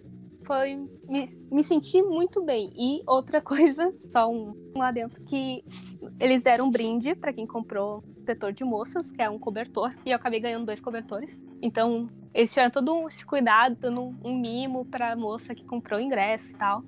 foi 0.49 0.77
me, 1.07 1.27
me 1.53 1.63
senti 1.63 2.03
muito 2.03 2.43
bem. 2.43 2.73
E 2.75 3.03
outra 3.07 3.39
coisa, 3.43 3.95
só 4.09 4.29
um, 4.29 4.73
um 4.75 4.83
adentro, 4.83 5.23
que 5.25 5.63
eles 6.19 6.43
deram 6.43 6.67
um 6.67 6.71
brinde 6.71 7.15
para 7.15 7.35
quem 7.35 7.47
comprou 7.47 8.03
setor 8.25 8.53
de 8.53 8.65
moças, 8.65 9.11
que 9.11 9.21
é 9.23 9.29
um 9.29 9.39
cobertor, 9.39 9.95
e 10.05 10.11
eu 10.11 10.17
acabei 10.17 10.41
ganhando 10.41 10.67
dois 10.67 10.81
cobertores. 10.81 11.39
Então, 11.63 12.09
eles 12.35 12.51
tiveram 12.51 12.71
todo 12.71 13.09
esse 13.09 13.25
cuidado, 13.25 13.77
dando 13.77 14.15
um 14.25 14.39
mimo 14.39 14.87
pra 14.87 15.15
moça 15.15 15.55
que 15.55 15.65
comprou 15.65 16.01
o 16.01 16.03
ingresso 16.03 16.51
e 16.51 16.55
tal. 16.55 16.83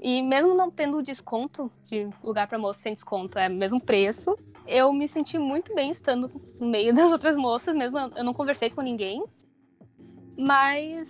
E 0.00 0.22
mesmo 0.22 0.54
não 0.54 0.70
tendo 0.70 1.02
desconto, 1.02 1.70
de 1.84 2.08
lugar 2.22 2.48
para 2.48 2.58
moça 2.58 2.80
sem 2.82 2.92
desconto, 2.92 3.38
é 3.38 3.48
o 3.48 3.54
mesmo 3.54 3.80
preço, 3.80 4.36
eu 4.66 4.92
me 4.92 5.06
senti 5.06 5.38
muito 5.38 5.74
bem 5.74 5.90
estando 5.90 6.30
no 6.58 6.66
meio 6.66 6.92
das 6.94 7.10
outras 7.12 7.36
moças, 7.36 7.74
mesmo 7.74 7.98
eu 7.98 8.24
não 8.24 8.34
conversei 8.34 8.68
com 8.68 8.82
ninguém. 8.82 9.24
Mas 10.38 11.08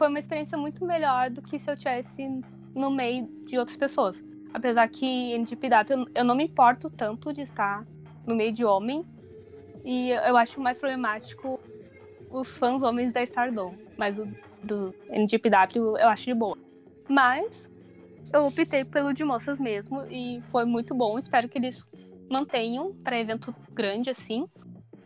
foi 0.00 0.08
uma 0.08 0.18
experiência 0.18 0.56
muito 0.56 0.82
melhor 0.82 1.28
do 1.28 1.42
que 1.42 1.58
se 1.58 1.70
eu 1.70 1.76
tivesse 1.76 2.26
no 2.74 2.90
meio 2.90 3.26
de 3.44 3.58
outras 3.58 3.76
pessoas. 3.76 4.24
Apesar 4.50 4.88
que 4.88 5.04
em 5.04 5.34
NGPW 5.34 6.10
eu 6.14 6.24
não 6.24 6.34
me 6.34 6.44
importo 6.44 6.88
tanto 6.88 7.34
de 7.34 7.42
estar 7.42 7.86
no 8.26 8.34
meio 8.34 8.50
de 8.50 8.64
homem, 8.64 9.04
E 9.84 10.10
eu 10.10 10.36
acho 10.36 10.60
mais 10.60 10.78
problemático 10.78 11.60
os 12.30 12.56
fãs 12.56 12.82
homens 12.82 13.12
da 13.12 13.22
Stardom. 13.22 13.74
Mas 13.96 14.18
o 14.18 14.26
do 14.62 14.94
NGPW 15.10 15.98
eu 15.98 16.08
acho 16.08 16.24
de 16.24 16.34
boa. 16.34 16.56
Mas 17.06 17.68
eu 18.32 18.44
optei 18.46 18.86
pelo 18.86 19.12
de 19.12 19.22
moças 19.22 19.58
mesmo 19.58 20.02
e 20.10 20.40
foi 20.50 20.64
muito 20.64 20.94
bom. 20.94 21.18
Espero 21.18 21.46
que 21.46 21.58
eles 21.58 21.86
mantenham 22.30 22.94
para 23.04 23.20
evento 23.20 23.54
grande 23.70 24.08
assim. 24.08 24.46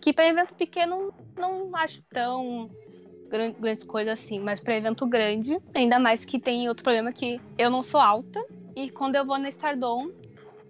Que 0.00 0.12
para 0.12 0.28
evento 0.28 0.54
pequeno 0.54 1.12
não 1.36 1.74
acho 1.74 2.00
tão 2.10 2.70
grandes 3.60 3.84
coisas 3.84 4.18
assim, 4.18 4.40
mas 4.40 4.60
para 4.60 4.76
evento 4.76 5.06
grande, 5.06 5.58
ainda 5.74 5.98
mais 5.98 6.24
que 6.24 6.38
tem 6.38 6.68
outro 6.68 6.84
problema 6.84 7.12
que 7.12 7.40
eu 7.58 7.70
não 7.70 7.82
sou 7.82 8.00
alta 8.00 8.44
e 8.76 8.90
quando 8.90 9.16
eu 9.16 9.24
vou 9.24 9.38
na 9.38 9.48
Stardom, 9.48 10.10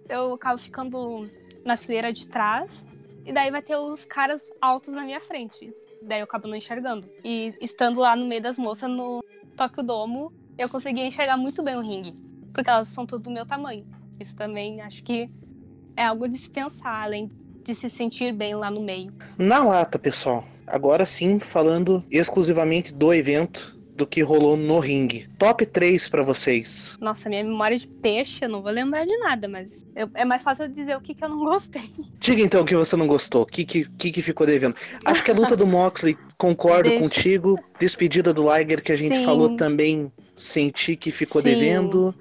eu 0.07 0.33
acabo 0.33 0.59
ficando 0.59 1.29
na 1.65 1.75
fileira 1.75 2.13
de 2.13 2.27
trás 2.27 2.85
e 3.25 3.33
daí 3.33 3.49
vai 3.49 3.61
ter 3.61 3.75
os 3.75 4.05
caras 4.05 4.51
altos 4.61 4.93
na 4.93 5.03
minha 5.03 5.19
frente. 5.19 5.73
Daí 6.01 6.19
eu 6.19 6.25
acabo 6.25 6.47
não 6.47 6.55
enxergando. 6.55 7.09
E 7.23 7.53
estando 7.59 7.99
lá 7.99 8.15
no 8.15 8.27
meio 8.27 8.41
das 8.41 8.57
moças 8.57 8.89
no 8.89 9.23
Tokyo 9.57 9.81
Domo, 9.81 10.31
eu 10.57 10.69
consegui 10.69 11.01
enxergar 11.01 11.35
muito 11.37 11.63
bem 11.63 11.75
o 11.75 11.81
ringue, 11.81 12.11
porque 12.53 12.69
elas 12.69 12.89
são 12.89 13.05
tudo 13.05 13.23
do 13.23 13.31
meu 13.31 13.45
tamanho. 13.45 13.85
Isso 14.19 14.35
também 14.35 14.81
acho 14.81 15.03
que 15.03 15.27
é 15.97 16.05
algo 16.05 16.27
de 16.27 16.37
se 16.37 16.49
pensar, 16.49 17.03
além 17.03 17.27
de 17.63 17.73
se 17.73 17.89
sentir 17.89 18.31
bem 18.31 18.53
lá 18.53 18.69
no 18.69 18.81
meio. 18.81 19.11
Na 19.37 19.63
lata, 19.63 19.97
pessoal. 19.97 20.45
Agora 20.67 21.05
sim, 21.05 21.39
falando 21.39 22.03
exclusivamente 22.09 22.93
do 22.93 23.13
evento, 23.13 23.75
do 23.95 24.05
que 24.05 24.21
rolou 24.21 24.57
no 24.57 24.79
ringue. 24.79 25.27
Top 25.37 25.65
3 25.65 26.09
para 26.09 26.21
vocês. 26.21 26.97
Nossa, 26.99 27.29
minha 27.29 27.43
memória 27.43 27.77
de 27.77 27.87
peixe, 27.87 28.43
eu 28.43 28.49
não 28.49 28.61
vou 28.61 28.71
lembrar 28.71 29.05
de 29.05 29.17
nada, 29.17 29.47
mas 29.47 29.87
eu, 29.95 30.09
é 30.13 30.25
mais 30.25 30.43
fácil 30.43 30.67
dizer 30.67 30.97
o 30.97 31.01
que, 31.01 31.15
que 31.15 31.23
eu 31.23 31.29
não 31.29 31.39
gostei. 31.45 31.89
Diga 32.19 32.41
então 32.41 32.61
o 32.61 32.65
que 32.65 32.75
você 32.75 32.95
não 32.97 33.07
gostou, 33.07 33.43
o 33.43 33.45
que, 33.45 33.63
que, 33.63 33.85
que, 33.85 34.21
ficou 34.21 34.45
devendo. 34.45 34.75
Acho 35.05 35.23
que 35.23 35.31
a 35.31 35.33
luta 35.33 35.55
do 35.55 35.65
Moxley, 35.65 36.17
concordo 36.37 36.89
Deixa. 36.89 37.03
contigo. 37.03 37.57
Despedida 37.79 38.33
do 38.33 38.43
Liger, 38.53 38.83
que 38.83 38.91
a 38.91 38.97
gente 38.97 39.15
Sim. 39.15 39.25
falou 39.25 39.55
também, 39.55 40.11
senti 40.35 40.97
que 40.97 41.09
ficou 41.09 41.41
Sim. 41.41 41.49
devendo. 41.49 42.13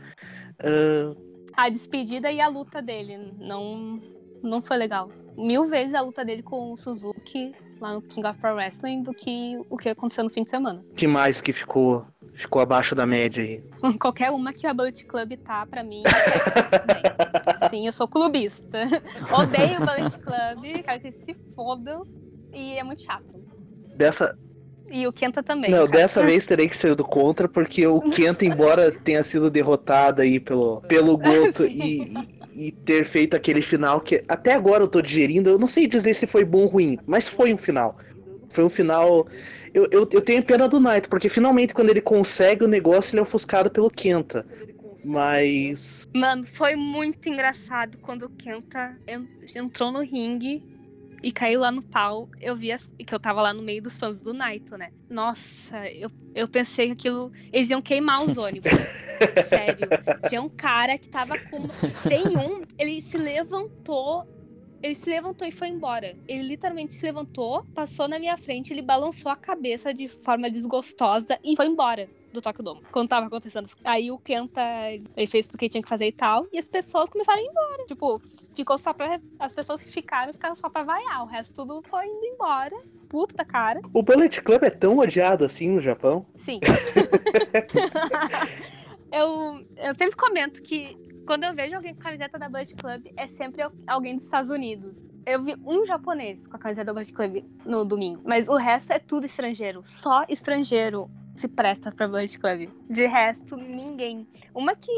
Uh... 0.61 1.17
A 1.57 1.69
despedida 1.69 2.31
e 2.31 2.41
a 2.41 2.49
luta 2.49 2.81
dele, 2.81 3.33
não, 3.39 4.01
não 4.45 4.63
foi 4.63 4.77
legal. 4.77 5.11
Mil 5.37 5.67
vezes 5.67 5.95
a 5.95 6.01
luta 6.01 6.25
dele 6.25 6.43
com 6.43 6.73
o 6.73 6.77
Suzuki 6.77 7.53
lá 7.81 7.93
no 7.95 8.03
King 8.03 8.27
of 8.27 8.39
Pro 8.39 8.55
Wrestling 8.55 9.03
do 9.03 9.13
que 9.13 9.59
o 9.69 9.77
que 9.77 9.89
aconteceu 9.89 10.25
no 10.25 10.31
fim 10.31 10.45
de 10.45 10.51
semana. 10.51 10.85
que 10.97 11.07
mais 11.07 11.41
que 11.41 11.53
ficou 11.53 12.07
ficou 12.35 12.61
abaixo 12.61 12.95
da 12.95 13.07
média 13.07 13.43
aí? 13.43 13.63
Qualquer 13.99 14.31
uma 14.31 14.53
que 14.53 14.67
a 14.67 14.75
Bullet 14.75 15.05
Club 15.05 15.37
tá, 15.39 15.67
pra 15.67 15.83
mim, 15.83 16.03
Sim, 17.71 17.87
eu 17.87 17.93
sou 17.93 18.09
clubista. 18.09 18.83
Odeio 19.33 19.83
o 19.83 19.87
Bullet 19.87 20.19
Club, 20.19 20.83
quero 20.85 21.01
que 21.01 21.13
se 21.13 21.35
fodam. 21.55 22.03
E 22.53 22.79
é 22.79 22.85
muito 22.85 23.03
chato. 23.03 23.37
Dessa, 23.97 24.37
e 24.91 25.07
o 25.07 25.13
Kenta 25.13 25.43
também. 25.43 25.71
Não, 25.71 25.87
cara. 25.87 25.99
dessa 25.99 26.23
vez 26.23 26.47
terei 26.47 26.69
que 26.69 26.77
ser 26.77 26.95
do 26.95 27.05
contra, 27.05 27.49
porque 27.49 27.87
o 27.87 28.01
Kenta, 28.11 28.45
embora 28.45 28.93
tenha 28.93 29.23
sido 29.23 29.51
derrotado 29.51 30.23
aí 30.23 30.39
pelo, 30.39 30.81
pelo 30.83 31.17
Goto 31.17 31.65
e, 31.65 32.13
e, 32.55 32.73
ter 32.73 33.05
feito 33.05 33.35
aquele 33.35 33.63
final 33.63 34.01
que 34.01 34.23
até 34.29 34.55
agora 34.55 34.85
eu 34.85 34.89
tô 34.89 35.03
digerindo, 35.03 35.51
eu 35.51 35.59
não 35.59 35.67
sei 35.67 35.87
dizer 35.87 36.15
se 36.15 36.27
foi 36.27 36.45
bom 36.45 36.63
ou 36.63 36.67
ruim, 36.67 36.99
mas 37.07 37.29
foi 37.29 37.53
um 37.53 37.59
final. 37.59 37.99
Foi 38.51 38.65
um 38.65 38.69
final. 38.69 39.27
Eu, 39.73 39.89
eu, 39.91 40.09
eu 40.11 40.21
tenho 40.21 40.43
pena 40.45 40.69
do 40.69 40.79
Knight, 40.79 41.09
porque 41.09 41.29
finalmente 41.29 41.75
quando 41.75 41.91
ele 41.91 42.01
consegue 42.01 42.65
o 42.65 42.69
negócio, 42.69 43.13
ele 43.13 43.21
é 43.21 43.23
ofuscado 43.23 43.71
pelo 43.71 43.91
Kenta. 43.91 44.47
Mas. 45.05 46.09
Mano, 46.15 46.45
foi 46.45 46.77
muito 46.77 47.29
engraçado 47.29 47.99
quando 47.99 48.27
o 48.27 48.31
Kenta 48.31 48.93
entrou 49.55 49.93
no 49.93 50.01
ringue 50.01 50.74
e 51.25 51.33
caiu 51.33 51.61
lá 51.61 51.73
no 51.73 51.83
pau. 51.83 52.29
Eu 52.41 52.55
vi 52.55 52.71
as, 52.71 52.87
que 52.87 53.15
eu 53.15 53.19
tava 53.19 53.41
lá 53.41 53.53
no 53.53 53.63
meio 53.63 53.83
dos 53.83 53.99
fãs 53.99 54.21
do 54.21 54.35
Naito, 54.35 54.77
né? 54.77 54.93
Nossa, 55.09 55.89
eu, 55.91 56.11
eu 56.35 56.47
pensei 56.47 56.89
que 56.89 56.93
aquilo. 56.93 57.33
Eles 57.53 57.71
iam 57.71 57.81
queimar 57.81 58.23
os 58.23 58.37
ônibus. 58.37 58.73
Sério. 59.49 59.89
Tinha 60.29 60.43
um 60.43 60.49
cara 60.49 60.99
que 60.99 61.09
tava 61.09 61.39
com. 61.39 61.67
Tem 62.09 62.37
um, 62.37 62.63
ele 62.79 63.01
se 63.01 63.17
levantou 63.17 64.33
ele 64.83 64.95
se 64.95 65.09
levantou 65.09 65.49
e 65.49 65.51
foi 65.51 65.69
embora. 65.69 66.15
Ele 66.29 66.43
literalmente 66.43 66.93
se 66.93 67.07
levantou, 67.07 67.65
passou 67.75 68.07
na 68.07 68.19
minha 68.19 68.37
frente, 68.37 68.71
ele 68.71 68.83
balançou 68.83 69.33
a 69.33 69.37
cabeça 69.37 69.95
de 69.95 70.09
forma 70.09 70.51
desgostosa 70.51 71.39
e 71.43 71.57
foi 71.57 71.69
embora 71.69 72.07
do 72.35 72.43
Tokyo 72.43 72.63
Dome. 72.63 72.83
Quando 72.93 73.09
tava 73.09 73.27
acontecendo. 73.27 73.69
Aí 73.83 74.11
o 74.11 74.19
Kenta, 74.19 74.61
ele 75.17 75.27
fez 75.27 75.47
tudo 75.47 75.59
que 75.59 75.65
ele 75.65 75.71
tinha 75.71 75.83
que 75.83 75.89
fazer 75.89 76.07
e 76.07 76.13
tal. 76.13 76.47
E 76.53 76.59
as 76.59 76.69
pessoas 76.69 77.09
começaram 77.09 77.39
a 77.39 77.43
ir 77.43 77.47
embora. 77.47 77.85
Tipo, 77.85 78.21
ficou 78.55 78.77
só 78.77 78.93
pra. 78.93 79.21
As 79.39 79.53
pessoas 79.53 79.83
que 79.83 79.91
ficaram, 79.91 80.33
ficaram 80.33 80.55
só 80.55 80.69
pra 80.69 80.83
vaiar. 80.83 81.23
O 81.23 81.27
resto 81.27 81.55
tudo 81.55 81.83
foi 81.89 82.07
indo 82.07 82.27
embora. 82.27 82.77
Puta 83.09 83.45
cara. 83.45 83.81
O 83.93 84.03
Bullet 84.03 84.43
Club 84.43 84.65
é 84.65 84.71
tão 84.71 84.99
odiado 84.99 85.45
assim 85.45 85.71
no 85.71 85.81
Japão? 85.81 86.27
Sim. 86.35 86.61
eu, 89.13 89.65
eu 89.77 89.95
sempre 89.95 90.17
comento 90.17 90.61
que 90.63 90.97
quando 91.25 91.45
eu 91.45 91.55
vejo 91.55 91.77
alguém 91.77 91.95
com 91.95 92.01
camiseta 92.01 92.39
da 92.39 92.49
Bullet 92.49 92.75
Club, 92.75 93.07
é 93.17 93.27
sempre 93.27 93.63
alguém 93.87 94.15
dos 94.15 94.25
Estados 94.25 94.51
Unidos. 94.51 94.97
Eu 95.27 95.43
vi 95.43 95.57
um 95.65 95.87
japonês 95.87 96.47
com 96.47 96.57
a 96.57 96.59
camiseta 96.59 96.85
da 96.85 96.93
Bullet 96.93 97.13
Club 97.13 97.45
no 97.65 97.85
domingo, 97.85 98.21
mas 98.25 98.47
o 98.47 98.57
resto 98.57 98.93
é 98.93 98.99
tudo 98.99 99.25
estrangeiro. 99.25 99.83
Só 99.83 100.25
estrangeiro 100.29 101.11
se 101.35 101.49
presta 101.49 101.91
pra 101.91 102.07
Bullet 102.07 102.39
Club. 102.39 102.69
De 102.91 103.07
resto, 103.07 103.57
ninguém. 103.57 104.29
Uma 104.55 104.77
que 104.77 104.91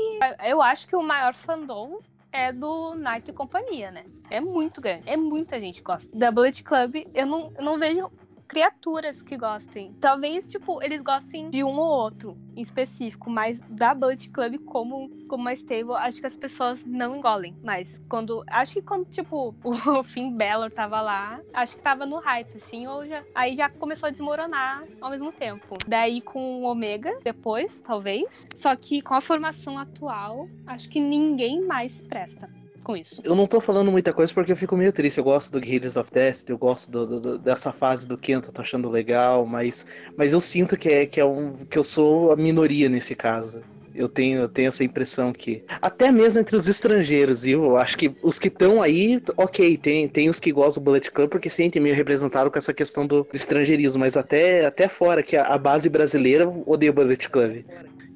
eu 0.44 0.60
acho 0.60 0.88
que 0.88 0.96
o 0.96 1.02
maior 1.02 1.32
fandom 1.32 2.00
é 2.32 2.52
do 2.52 2.94
Night 2.96 3.30
e 3.30 3.34
companhia, 3.34 3.90
né? 3.90 4.04
É 4.28 4.40
muito 4.40 4.80
grande. 4.80 5.04
É 5.06 5.16
muita 5.16 5.60
gente 5.60 5.76
que 5.76 5.82
gosta. 5.82 6.16
Da 6.16 6.30
Bullet 6.30 6.62
Club, 6.62 7.06
eu 7.14 7.24
não, 7.24 7.52
eu 7.56 7.64
não 7.64 7.78
vejo 7.78 8.10
criaturas 8.46 9.22
que 9.22 9.36
gostem. 9.36 9.94
Talvez, 10.00 10.48
tipo, 10.48 10.82
eles 10.82 11.02
gostem 11.02 11.50
de 11.50 11.62
um 11.62 11.78
ou 11.78 11.88
outro 11.88 12.36
em 12.56 12.62
específico, 12.62 13.28
mas 13.28 13.60
da 13.68 13.94
Bullet 13.94 14.30
Club 14.30 14.58
como, 14.64 15.10
como 15.28 15.42
uma 15.42 15.52
stable, 15.52 15.92
acho 15.92 16.20
que 16.20 16.26
as 16.26 16.36
pessoas 16.36 16.80
não 16.86 17.16
engolem. 17.16 17.54
Mas 17.62 18.00
quando. 18.08 18.42
Acho 18.46 18.74
que 18.74 18.82
quando, 18.82 19.04
tipo, 19.06 19.54
o 19.64 20.02
Finn 20.02 20.30
Balor 20.36 20.70
tava 20.70 21.00
lá, 21.00 21.40
acho 21.52 21.76
que 21.76 21.82
tava 21.82 22.06
no 22.06 22.18
hype, 22.18 22.56
assim, 22.56 22.86
ou 22.86 23.06
já. 23.06 23.22
Aí 23.34 23.54
já 23.54 23.68
começou 23.68 24.06
a 24.06 24.10
desmoronar 24.10 24.84
ao 25.00 25.10
mesmo 25.10 25.30
tempo. 25.32 25.76
Daí 25.86 26.20
com 26.20 26.62
o 26.62 26.64
Omega, 26.64 27.18
depois, 27.22 27.80
talvez. 27.82 28.46
Só 28.54 28.74
que 28.74 29.02
com 29.02 29.14
a 29.14 29.20
formação 29.20 29.78
atual, 29.78 30.48
acho 30.66 30.88
que 30.88 31.00
ninguém 31.00 31.60
mais 31.60 32.00
presta 32.00 32.48
com 32.86 32.96
isso. 32.96 33.20
Eu 33.24 33.34
não 33.34 33.48
tô 33.48 33.60
falando 33.60 33.90
muita 33.90 34.12
coisa 34.12 34.32
porque 34.32 34.52
eu 34.52 34.56
fico 34.56 34.76
meio 34.76 34.92
triste. 34.92 35.18
Eu 35.18 35.24
gosto 35.24 35.50
do 35.50 35.58
Guerrillas 35.58 35.96
of 35.96 36.08
Death, 36.12 36.44
eu 36.46 36.56
gosto 36.56 36.88
do, 36.88 37.20
do, 37.20 37.38
dessa 37.38 37.72
fase 37.72 38.06
do 38.06 38.16
Kento, 38.16 38.52
tô 38.52 38.62
achando 38.62 38.88
legal, 38.88 39.44
mas, 39.44 39.84
mas 40.16 40.32
eu 40.32 40.40
sinto 40.40 40.76
que, 40.76 40.88
é, 40.88 41.04
que, 41.04 41.18
é 41.18 41.24
um, 41.24 41.56
que 41.68 41.76
eu 41.76 41.82
sou 41.82 42.30
a 42.30 42.36
minoria 42.36 42.88
nesse 42.88 43.16
caso. 43.16 43.60
Eu 43.92 44.08
tenho, 44.08 44.40
eu 44.40 44.48
tenho 44.48 44.68
essa 44.68 44.84
impressão 44.84 45.32
que. 45.32 45.64
Até 45.82 46.12
mesmo 46.12 46.38
entre 46.38 46.54
os 46.54 46.68
estrangeiros, 46.68 47.44
eu 47.44 47.76
acho 47.76 47.96
que 47.96 48.14
os 48.22 48.38
que 48.38 48.48
estão 48.48 48.80
aí, 48.80 49.20
ok, 49.36 49.76
tem, 49.78 50.06
tem 50.06 50.28
os 50.28 50.38
que 50.38 50.52
gostam 50.52 50.80
do 50.80 50.84
Bullet 50.84 51.10
Club 51.10 51.28
porque 51.28 51.50
sentem 51.50 51.82
meio 51.82 51.94
representado 51.94 52.50
com 52.52 52.58
essa 52.58 52.74
questão 52.74 53.04
do, 53.04 53.24
do 53.24 53.36
estrangeirismo, 53.36 54.00
mas 54.00 54.16
até, 54.16 54.64
até 54.64 54.86
fora, 54.86 55.24
que 55.24 55.36
a, 55.36 55.46
a 55.46 55.58
base 55.58 55.88
brasileira 55.88 56.46
odeia 56.64 56.92
o 56.92 56.94
Bullet 56.94 57.28
Club. 57.28 57.64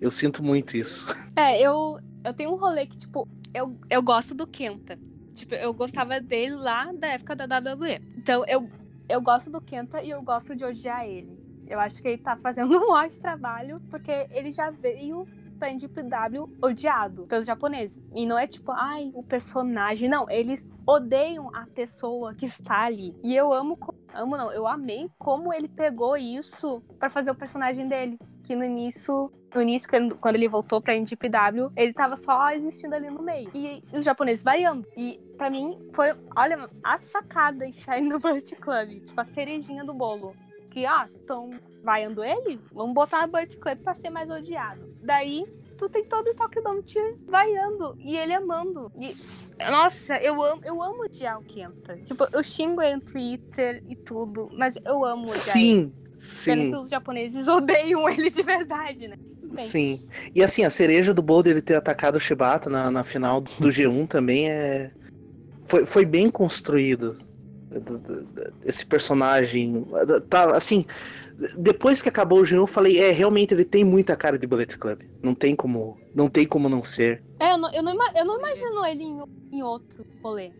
Eu 0.00 0.10
sinto 0.10 0.44
muito 0.44 0.76
isso. 0.76 1.06
É, 1.34 1.60
eu, 1.60 1.98
eu 2.24 2.34
tenho 2.34 2.52
um 2.52 2.56
rolê 2.56 2.86
que, 2.86 2.96
tipo, 2.96 3.26
eu, 3.54 3.70
eu 3.90 4.02
gosto 4.02 4.34
do 4.34 4.46
Kenta. 4.46 4.98
Tipo, 5.32 5.54
eu 5.54 5.72
gostava 5.72 6.20
dele 6.20 6.56
lá 6.56 6.92
da 6.92 7.08
época 7.08 7.36
da 7.36 7.58
WWE. 7.58 8.00
Então, 8.16 8.44
eu, 8.46 8.68
eu 9.08 9.20
gosto 9.20 9.50
do 9.50 9.60
Kenta 9.60 10.02
e 10.02 10.10
eu 10.10 10.22
gosto 10.22 10.54
de 10.54 10.64
odiar 10.64 11.06
ele. 11.06 11.38
Eu 11.66 11.78
acho 11.78 12.02
que 12.02 12.08
ele 12.08 12.18
tá 12.18 12.36
fazendo 12.36 12.74
um 12.78 12.92
ótimo 12.92 13.20
trabalho, 13.20 13.80
porque 13.90 14.28
ele 14.30 14.50
já 14.50 14.70
veio 14.70 15.26
pra 15.58 15.70
NDPW 15.70 16.48
odiado 16.62 17.26
pelos 17.26 17.46
japoneses. 17.46 18.02
E 18.14 18.24
não 18.24 18.38
é 18.38 18.46
tipo, 18.46 18.72
ai, 18.72 19.10
o 19.14 19.22
personagem. 19.22 20.08
Não, 20.08 20.28
eles 20.30 20.66
odeiam 20.86 21.54
a 21.54 21.66
pessoa 21.66 22.34
que 22.34 22.46
está 22.46 22.86
ali. 22.86 23.14
E 23.22 23.36
eu 23.36 23.52
amo, 23.52 23.78
amo 24.14 24.36
não, 24.36 24.50
eu 24.50 24.66
amei 24.66 25.08
como 25.18 25.52
ele 25.52 25.68
pegou 25.68 26.16
isso 26.16 26.82
para 26.98 27.10
fazer 27.10 27.30
o 27.30 27.34
personagem 27.34 27.86
dele. 27.86 28.18
Que 28.42 28.56
no 28.56 28.64
início 28.64 29.30
no 29.54 29.62
início, 29.62 29.88
quando 30.20 30.36
ele 30.36 30.48
voltou 30.48 30.80
pra 30.80 30.94
NDPW, 30.94 31.68
ele 31.76 31.92
tava 31.92 32.16
só 32.16 32.50
existindo 32.50 32.94
ali 32.94 33.10
no 33.10 33.22
meio. 33.22 33.50
E 33.54 33.82
os 33.92 34.04
japoneses 34.04 34.44
vaiando. 34.44 34.86
E 34.96 35.20
para 35.36 35.50
mim 35.50 35.78
foi, 35.92 36.12
olha, 36.36 36.68
a 36.82 36.98
sacada 36.98 37.66
enxergar 37.66 38.02
no 38.02 38.18
Bullet 38.18 38.54
Club. 38.56 39.04
Tipo, 39.04 39.20
a 39.20 39.24
cerejinha 39.24 39.84
do 39.84 39.94
bolo. 39.94 40.34
Que, 40.70 40.86
ah, 40.86 41.08
estão 41.12 41.50
vaiando 41.82 42.22
ele? 42.22 42.60
Vamos 42.72 42.94
botar 42.94 43.24
a 43.24 43.26
Bullet 43.26 43.56
Club 43.56 43.78
pra 43.78 43.94
ser 43.94 44.10
mais 44.10 44.30
odiado. 44.30 44.94
Daí, 45.02 45.44
tu 45.76 45.88
tem 45.88 46.04
todo 46.04 46.28
o 46.28 46.34
Tokyo 46.34 46.62
Dome 46.62 46.82
te 46.82 47.00
vaiando. 47.26 47.96
E 47.98 48.16
ele 48.16 48.32
amando. 48.32 48.92
E, 48.96 49.16
nossa, 49.58 50.16
eu 50.18 50.40
amo, 50.42 50.62
eu 50.64 50.80
amo 50.80 51.04
odiar 51.04 51.38
o 51.38 51.44
Kenta. 51.44 51.96
Tipo, 52.04 52.26
eu 52.32 52.42
xingo 52.42 52.80
ele 52.80 52.96
no 52.96 53.02
Twitter 53.02 53.82
e 53.88 53.96
tudo, 53.96 54.48
mas 54.52 54.76
eu 54.84 55.04
amo 55.04 55.24
odiar 55.24 55.56
Sim. 55.56 55.78
ele. 55.78 56.00
Sim. 56.20 56.42
Sendo 56.42 56.70
que 56.70 56.84
os 56.84 56.90
japoneses 56.90 57.48
odeiam 57.48 58.08
ele 58.08 58.30
de 58.30 58.42
verdade, 58.42 59.08
né? 59.08 59.16
Sim. 59.56 60.06
E 60.34 60.42
assim, 60.42 60.64
a 60.64 60.70
cereja 60.70 61.12
do 61.12 61.22
bolo 61.22 61.42
dele 61.42 61.60
ter 61.60 61.74
atacado 61.74 62.16
o 62.16 62.20
Shibata 62.20 62.70
na, 62.70 62.90
na 62.90 63.04
final 63.04 63.40
do 63.40 63.68
G1 63.68 64.08
também 64.08 64.48
é. 64.48 64.90
Foi, 65.66 65.86
foi 65.86 66.04
bem 66.04 66.30
construído. 66.30 67.18
Esse 68.64 68.84
personagem. 68.84 69.86
Tá, 70.28 70.56
assim. 70.56 70.84
Depois 71.56 72.02
que 72.02 72.08
acabou 72.08 72.40
o 72.40 72.42
G1, 72.42 72.56
eu 72.56 72.66
falei, 72.66 72.98
é, 72.98 73.12
realmente 73.12 73.54
ele 73.54 73.64
tem 73.64 73.82
muita 73.82 74.14
cara 74.14 74.38
de 74.38 74.46
Bullet 74.46 74.76
Club. 74.76 75.02
Não 75.22 75.34
tem 75.34 75.56
como. 75.56 75.98
Não 76.14 76.28
tem 76.28 76.46
como 76.46 76.68
não 76.68 76.82
ser. 76.82 77.22
É, 77.38 77.52
eu 77.52 77.58
não, 77.58 77.72
eu 77.72 77.82
não, 77.82 77.94
eu 78.14 78.24
não 78.24 78.38
imagino 78.38 78.84
ele 78.84 79.04
em, 79.04 79.22
em 79.52 79.62
outro 79.62 80.04
rolê. 80.22 80.52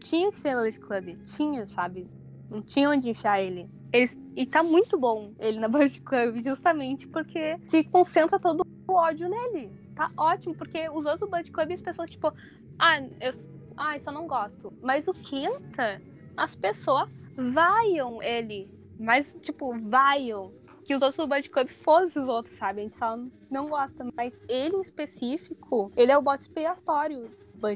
Tinha 0.00 0.32
que 0.32 0.38
ser 0.38 0.54
Bullet 0.54 0.80
Club. 0.80 1.18
Tinha, 1.22 1.66
sabe? 1.66 2.08
Não 2.50 2.62
tinha 2.62 2.88
onde 2.88 3.10
enfiar 3.10 3.42
ele. 3.42 3.68
Ele. 3.92 4.10
E 4.34 4.46
tá 4.46 4.62
muito 4.62 4.98
bom 4.98 5.32
ele 5.38 5.58
na 5.58 5.68
Club, 6.04 6.42
justamente 6.42 7.06
porque 7.06 7.58
se 7.66 7.84
concentra 7.84 8.38
todo 8.38 8.66
o 8.88 8.92
ódio 8.92 9.28
nele. 9.28 9.70
Tá 9.94 10.10
ótimo, 10.16 10.54
porque 10.54 10.88
os 10.88 11.04
outros 11.04 11.28
Club, 11.50 11.70
as 11.70 11.82
pessoas, 11.82 12.10
tipo, 12.10 12.32
ah, 12.78 13.00
eu, 13.20 13.32
ah, 13.76 13.96
isso 13.96 14.08
eu 14.08 14.14
não 14.14 14.26
gosto. 14.26 14.72
Mas 14.82 15.06
o 15.06 15.12
Quinta, 15.12 16.00
as 16.36 16.56
pessoas 16.56 17.30
vaiam 17.36 18.22
ele. 18.22 18.70
Mas, 18.98 19.34
tipo, 19.42 19.78
vaiam. 19.78 20.52
Que 20.84 20.96
os 20.96 21.02
outros 21.02 21.48
Club 21.48 21.68
fossem 21.68 22.22
os 22.22 22.28
outros, 22.28 22.56
sabe? 22.56 22.80
A 22.80 22.84
gente 22.84 22.96
só 22.96 23.16
não 23.50 23.68
gosta. 23.68 24.04
Mas 24.16 24.38
ele 24.48 24.76
em 24.76 24.80
específico, 24.80 25.92
ele 25.96 26.10
é 26.10 26.18
o 26.18 26.22
boss 26.22 26.40
expiatório 26.40 27.30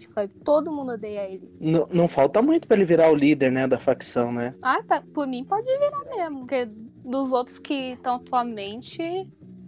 Club. 0.08 0.30
Todo 0.44 0.72
mundo 0.72 0.92
odeia 0.92 1.28
ele. 1.28 1.50
Não, 1.60 1.88
não 1.92 2.08
falta 2.08 2.42
muito 2.42 2.66
para 2.66 2.76
ele 2.76 2.84
virar 2.84 3.10
o 3.10 3.14
líder, 3.14 3.50
né, 3.50 3.66
da 3.66 3.78
facção, 3.78 4.32
né? 4.32 4.54
Ah, 4.62 4.82
tá. 4.86 5.02
Por 5.14 5.26
mim 5.26 5.44
pode 5.44 5.66
virar 5.78 6.04
mesmo. 6.16 6.40
Porque 6.40 6.66
dos 6.66 7.32
outros 7.32 7.58
que 7.58 7.92
estão 7.92 8.16
atualmente, 8.16 8.98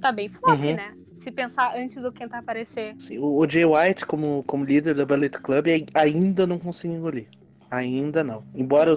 tá 0.01 0.11
bem 0.13 0.29
flop, 0.29 0.59
uhum. 0.59 0.75
né? 0.75 0.95
se 1.19 1.31
pensar 1.31 1.77
antes 1.77 2.01
do 2.01 2.13
Kenta 2.13 2.39
aparecer. 2.39 2.97
O, 3.19 3.47
Jay 3.49 3.65
White, 3.65 4.07
como, 4.07 4.45
como 4.47 4.65
líder 4.65 4.95
da 4.95 5.05
Ballet 5.05 5.31
Club, 5.31 5.67
ainda 5.95 6.47
não 6.47 6.59
consigo 6.59 6.95
engolir. 6.95 7.29
Ainda 7.71 8.25
não. 8.25 8.45
Embora 8.55 8.95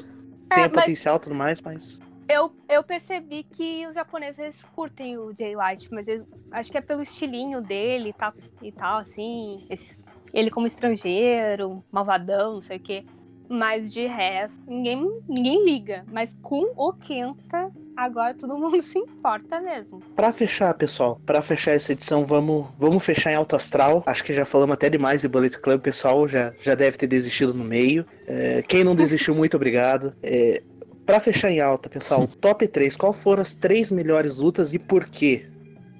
é, 0.50 0.56
tenha 0.56 0.70
potencial 0.70 1.18
e 1.18 1.20
tudo 1.20 1.36
mais, 1.36 1.60
mas. 1.62 2.00
Eu, 2.30 2.54
eu 2.70 2.84
percebi 2.84 3.44
que 3.44 3.86
os 3.88 3.96
japoneses 3.96 4.64
curtem 4.76 5.18
o 5.18 5.34
Jay 5.38 5.56
White, 5.56 5.90
mas 5.92 6.08
eles, 6.08 6.26
acho 6.52 6.72
que 6.72 6.78
é 6.78 6.82
pelo 6.82 7.02
estilinho 7.02 7.62
dele 7.62 8.10
e 8.10 8.14
tal, 8.14 8.34
e 8.62 8.72
tal 8.72 9.00
assim. 9.00 9.66
Esse, 9.70 10.02
ele 10.34 10.50
como 10.50 10.67
estrangeiro, 10.67 11.84
malvadão, 11.91 12.56
não 12.56 12.62
sei 12.62 12.78
o 12.78 12.80
quê. 12.80 13.06
Mas 13.50 13.91
de 13.91 14.08
resto, 14.08 14.62
ninguém, 14.65 15.22
ninguém 15.28 15.65
liga. 15.65 16.06
Mas 16.10 16.38
com 16.41 16.72
o 16.78 16.94
Kenta, 16.94 17.65
agora 17.98 18.34
todo 18.34 18.58
mundo 18.58 18.80
se 18.82 18.98
importa 18.98 19.60
mesmo. 19.60 20.00
Para 20.15 20.32
fechar, 20.32 20.74
pessoal, 20.74 21.20
para 21.26 21.41
fechar 21.41 21.74
essa 21.74 21.91
edição, 21.91 22.26
vamos, 22.26 22.67
vamos 22.80 23.04
fechar 23.04 23.34
em 23.34 23.36
alto 23.36 23.58
astral. 23.58 24.04
Acho 24.06 24.24
que 24.24 24.34
já 24.34 24.46
falamos 24.46 24.74
até 24.74 24.89
demais 24.89 25.22
de 25.22 25.28
Bullet 25.28 25.60
Club, 25.60 25.82
pessoal 25.82 26.28
já, 26.30 26.54
já 26.62 26.76
deve 26.76 26.98
ter 26.98 27.08
desistido 27.08 27.54
no 27.54 27.65
meio. 27.65 28.06
É, 28.26 28.62
quem 28.62 28.86
não 28.86 28.96
desistiu, 28.96 29.36
muito 29.36 29.58
obrigado. 29.58 30.15
É, 30.24 30.63
para 31.06 31.20
fechar 31.20 31.52
em 31.52 31.60
alta, 31.60 31.89
pessoal, 31.89 32.26
top 32.39 32.65
3, 32.65 32.96
qual 32.96 33.12
foram 33.12 33.41
as 33.41 33.54
três 33.54 33.91
melhores 33.91 34.38
lutas 34.38 34.74
e 34.74 34.80
por 34.80 35.10
quê? 35.10 35.46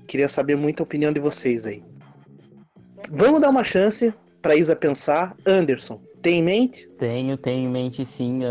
Queria 0.08 0.30
saber 0.30 0.56
muito 0.56 0.82
a 0.82 0.86
opinião 0.86 1.12
de 1.12 1.20
vocês 1.20 1.66
aí. 1.66 1.84
Vamos 3.10 3.42
dar 3.42 3.50
uma 3.50 3.64
chance 3.64 4.14
para 4.42 4.56
Isa 4.56 4.76
pensar. 4.76 5.36
Anderson, 5.46 6.00
tem 6.22 6.40
em 6.40 6.44
mente? 6.44 6.88
Tenho, 7.00 7.36
tenho 7.36 7.68
em 7.68 7.68
mente 7.68 8.06
sim 8.06 8.42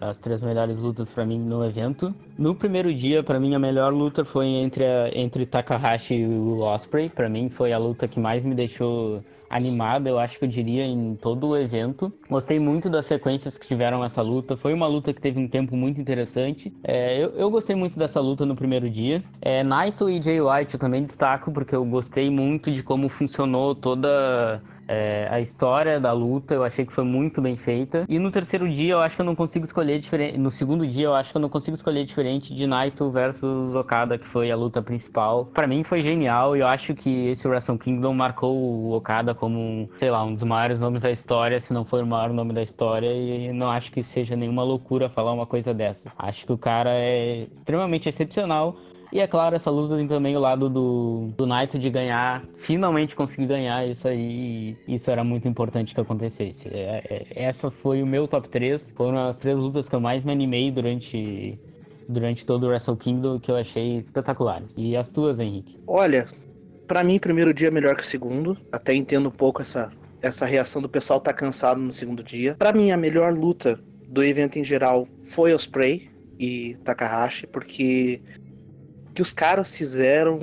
as 0.00 0.18
três 0.18 0.40
melhores 0.40 0.76
lutas 0.76 1.10
para 1.10 1.26
mim 1.26 1.38
no 1.38 1.64
evento. 1.64 2.14
No 2.38 2.54
primeiro 2.54 2.92
dia, 2.94 3.22
para 3.22 3.38
mim 3.38 3.54
a 3.54 3.58
melhor 3.58 3.92
luta 3.92 4.24
foi 4.24 4.46
entre 4.46 4.84
a, 4.84 5.10
entre 5.12 5.44
Takahashi 5.44 6.14
e 6.14 6.26
o 6.26 6.60
Osprey. 6.60 7.10
Para 7.10 7.28
mim 7.28 7.50
foi 7.50 7.72
a 7.72 7.78
luta 7.78 8.08
que 8.08 8.18
mais 8.18 8.42
me 8.42 8.54
deixou 8.54 9.22
animado, 9.50 10.06
eu 10.06 10.18
acho 10.18 10.38
que 10.38 10.44
eu 10.44 10.48
diria, 10.48 10.86
em 10.86 11.16
todo 11.16 11.48
o 11.48 11.56
evento. 11.56 12.12
Gostei 12.28 12.60
muito 12.60 12.88
das 12.88 13.06
sequências 13.06 13.58
que 13.58 13.66
tiveram 13.66 14.04
essa 14.04 14.22
luta. 14.22 14.56
Foi 14.56 14.72
uma 14.72 14.86
luta 14.86 15.12
que 15.12 15.20
teve 15.20 15.40
um 15.40 15.48
tempo 15.48 15.76
muito 15.76 16.00
interessante. 16.00 16.72
É, 16.84 17.22
eu, 17.22 17.30
eu, 17.30 17.50
gostei 17.50 17.74
muito 17.74 17.98
dessa 17.98 18.20
luta 18.20 18.46
no 18.46 18.54
primeiro 18.54 18.88
dia. 18.88 19.24
É, 19.42 19.64
Naito 19.64 20.08
e 20.08 20.22
Jay 20.22 20.40
White 20.40 20.74
eu 20.74 20.80
também 20.80 21.02
destaco, 21.02 21.50
porque 21.50 21.74
eu 21.74 21.84
gostei 21.84 22.30
muito 22.30 22.70
de 22.70 22.82
como 22.84 23.08
funcionou 23.08 23.74
toda 23.74 24.62
é, 24.90 25.28
a 25.30 25.40
história 25.40 26.00
da 26.00 26.10
luta 26.12 26.52
eu 26.52 26.64
achei 26.64 26.84
que 26.84 26.92
foi 26.92 27.04
muito 27.04 27.40
bem 27.40 27.56
feita. 27.56 28.04
E 28.08 28.18
no 28.18 28.32
terceiro 28.32 28.68
dia 28.68 28.94
eu 28.94 29.00
acho 29.00 29.14
que 29.14 29.22
eu 29.22 29.26
não 29.26 29.36
consigo 29.36 29.64
escolher 29.64 30.00
diferente. 30.00 30.36
No 30.36 30.50
segundo 30.50 30.84
dia 30.84 31.04
eu 31.04 31.14
acho 31.14 31.30
que 31.30 31.36
eu 31.36 31.40
não 31.40 31.48
consigo 31.48 31.76
escolher 31.76 32.04
diferente 32.04 32.52
de 32.52 32.66
Naito 32.66 33.08
versus 33.08 33.72
Okada, 33.72 34.18
que 34.18 34.26
foi 34.26 34.50
a 34.50 34.56
luta 34.56 34.82
principal. 34.82 35.46
Para 35.46 35.68
mim 35.68 35.84
foi 35.84 36.02
genial 36.02 36.56
e 36.56 36.60
eu 36.60 36.66
acho 36.66 36.92
que 36.92 37.28
esse 37.28 37.46
Wrestle 37.46 37.78
Kingdom 37.78 38.12
marcou 38.14 38.56
o 38.56 38.92
Okada 38.92 39.32
como, 39.32 39.88
sei 39.96 40.10
lá, 40.10 40.24
um 40.24 40.34
dos 40.34 40.42
maiores 40.42 40.80
nomes 40.80 41.00
da 41.00 41.12
história, 41.12 41.60
se 41.60 41.72
não 41.72 41.84
for 41.84 42.02
o 42.02 42.06
maior 42.06 42.30
nome 42.32 42.52
da 42.52 42.62
história. 42.62 43.12
E 43.12 43.52
não 43.52 43.70
acho 43.70 43.92
que 43.92 44.02
seja 44.02 44.34
nenhuma 44.34 44.64
loucura 44.64 45.08
falar 45.08 45.32
uma 45.32 45.46
coisa 45.46 45.72
dessas. 45.72 46.14
Acho 46.18 46.44
que 46.44 46.52
o 46.52 46.58
cara 46.58 46.90
é 46.90 47.46
extremamente 47.52 48.08
excepcional. 48.08 48.76
E 49.12 49.18
é 49.18 49.26
claro, 49.26 49.56
essa 49.56 49.70
luta 49.70 49.96
tem 49.96 50.06
também 50.06 50.36
o 50.36 50.40
lado 50.40 50.68
do, 50.68 51.30
do 51.36 51.46
Naito 51.46 51.78
de 51.78 51.90
ganhar, 51.90 52.44
finalmente 52.58 53.16
conseguir 53.16 53.46
ganhar 53.46 53.86
isso 53.86 54.06
aí. 54.06 54.76
Isso 54.86 55.10
era 55.10 55.24
muito 55.24 55.48
importante 55.48 55.94
que 55.94 56.00
acontecesse. 56.00 56.68
É, 56.68 57.02
é, 57.08 57.26
essa 57.34 57.70
foi 57.70 58.02
o 58.02 58.06
meu 58.06 58.28
top 58.28 58.48
3. 58.48 58.92
Foram 58.96 59.28
as 59.28 59.38
três 59.38 59.58
lutas 59.58 59.88
que 59.88 59.94
eu 59.96 60.00
mais 60.00 60.24
me 60.24 60.30
animei 60.30 60.70
durante, 60.70 61.58
durante 62.08 62.46
todo 62.46 62.64
o 62.64 62.68
Wrestle 62.68 62.96
Kingdom 62.96 63.40
que 63.40 63.50
eu 63.50 63.56
achei 63.56 63.96
espetaculares. 63.96 64.72
E 64.76 64.96
as 64.96 65.10
tuas, 65.10 65.40
Henrique? 65.40 65.76
Olha, 65.88 66.28
para 66.86 67.02
mim, 67.02 67.18
primeiro 67.18 67.52
dia 67.52 67.68
é 67.68 67.70
melhor 67.72 67.96
que 67.96 68.04
o 68.04 68.06
segundo. 68.06 68.56
Até 68.70 68.94
entendo 68.94 69.28
um 69.28 69.32
pouco 69.32 69.60
essa, 69.60 69.90
essa 70.22 70.46
reação 70.46 70.80
do 70.80 70.88
pessoal 70.88 71.20
tá 71.20 71.32
cansado 71.32 71.80
no 71.80 71.92
segundo 71.92 72.22
dia. 72.22 72.54
Para 72.56 72.72
mim, 72.72 72.92
a 72.92 72.96
melhor 72.96 73.32
luta 73.32 73.80
do 74.08 74.22
evento 74.22 74.56
em 74.56 74.64
geral 74.64 75.08
foi 75.24 75.52
Osprey 75.52 76.10
e 76.38 76.74
Takahashi, 76.84 77.46
porque 77.46 78.20
que 79.14 79.22
os 79.22 79.32
caras 79.32 79.74
fizeram. 79.74 80.38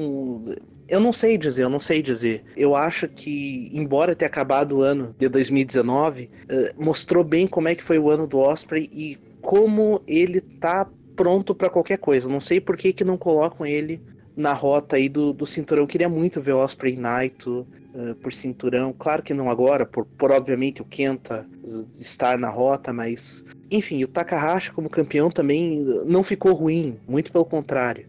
Eu 0.87 0.99
não 0.99 1.11
sei 1.11 1.37
dizer, 1.37 1.63
eu 1.63 1.69
não 1.69 1.79
sei 1.79 2.01
dizer. 2.01 2.43
Eu 2.55 2.75
acho 2.75 3.07
que, 3.09 3.69
embora 3.73 4.15
tenha 4.15 4.27
acabado 4.27 4.77
o 4.77 4.81
ano 4.81 5.13
de 5.17 5.27
2019, 5.27 6.23
uh, 6.23 6.29
eh, 6.47 6.73
mostrou 6.77 7.23
bem 7.23 7.45
como 7.45 7.67
é 7.67 7.75
que 7.75 7.83
foi 7.83 7.99
o 7.99 8.09
ano 8.09 8.25
do 8.25 8.39
Osprey 8.39 8.89
e 8.93 9.17
como 9.41 10.01
ele 10.07 10.39
tá 10.39 10.87
pronto 11.15 11.53
para 11.53 11.69
qualquer 11.69 11.97
coisa. 11.97 12.29
Não 12.29 12.39
sei 12.39 12.61
por 12.61 12.77
que, 12.77 12.93
que 12.93 13.03
não 13.03 13.17
colocam 13.17 13.65
ele 13.65 14.01
na 14.35 14.53
rota 14.53 14.95
aí 14.95 15.09
do, 15.09 15.33
do 15.33 15.45
cinturão. 15.45 15.83
Eu 15.83 15.87
queria 15.87 16.07
muito 16.07 16.39
ver 16.39 16.53
o 16.53 16.59
Osprey 16.59 16.95
Naito 16.95 17.67
uh, 17.93 18.15
por 18.15 18.31
cinturão. 18.31 18.93
Claro 18.97 19.23
que 19.23 19.33
não 19.33 19.49
agora, 19.49 19.85
por, 19.85 20.05
por 20.05 20.31
obviamente 20.31 20.81
o 20.81 20.85
Kenta 20.85 21.45
estar 21.99 22.37
na 22.37 22.49
rota, 22.49 22.93
mas 22.93 23.43
enfim, 23.69 24.03
o 24.03 24.07
Takahashi 24.07 24.71
como 24.71 24.89
campeão 24.89 25.29
também 25.29 25.83
não 26.05 26.23
ficou 26.23 26.53
ruim, 26.53 26.97
muito 27.07 27.31
pelo 27.31 27.45
contrário. 27.45 28.05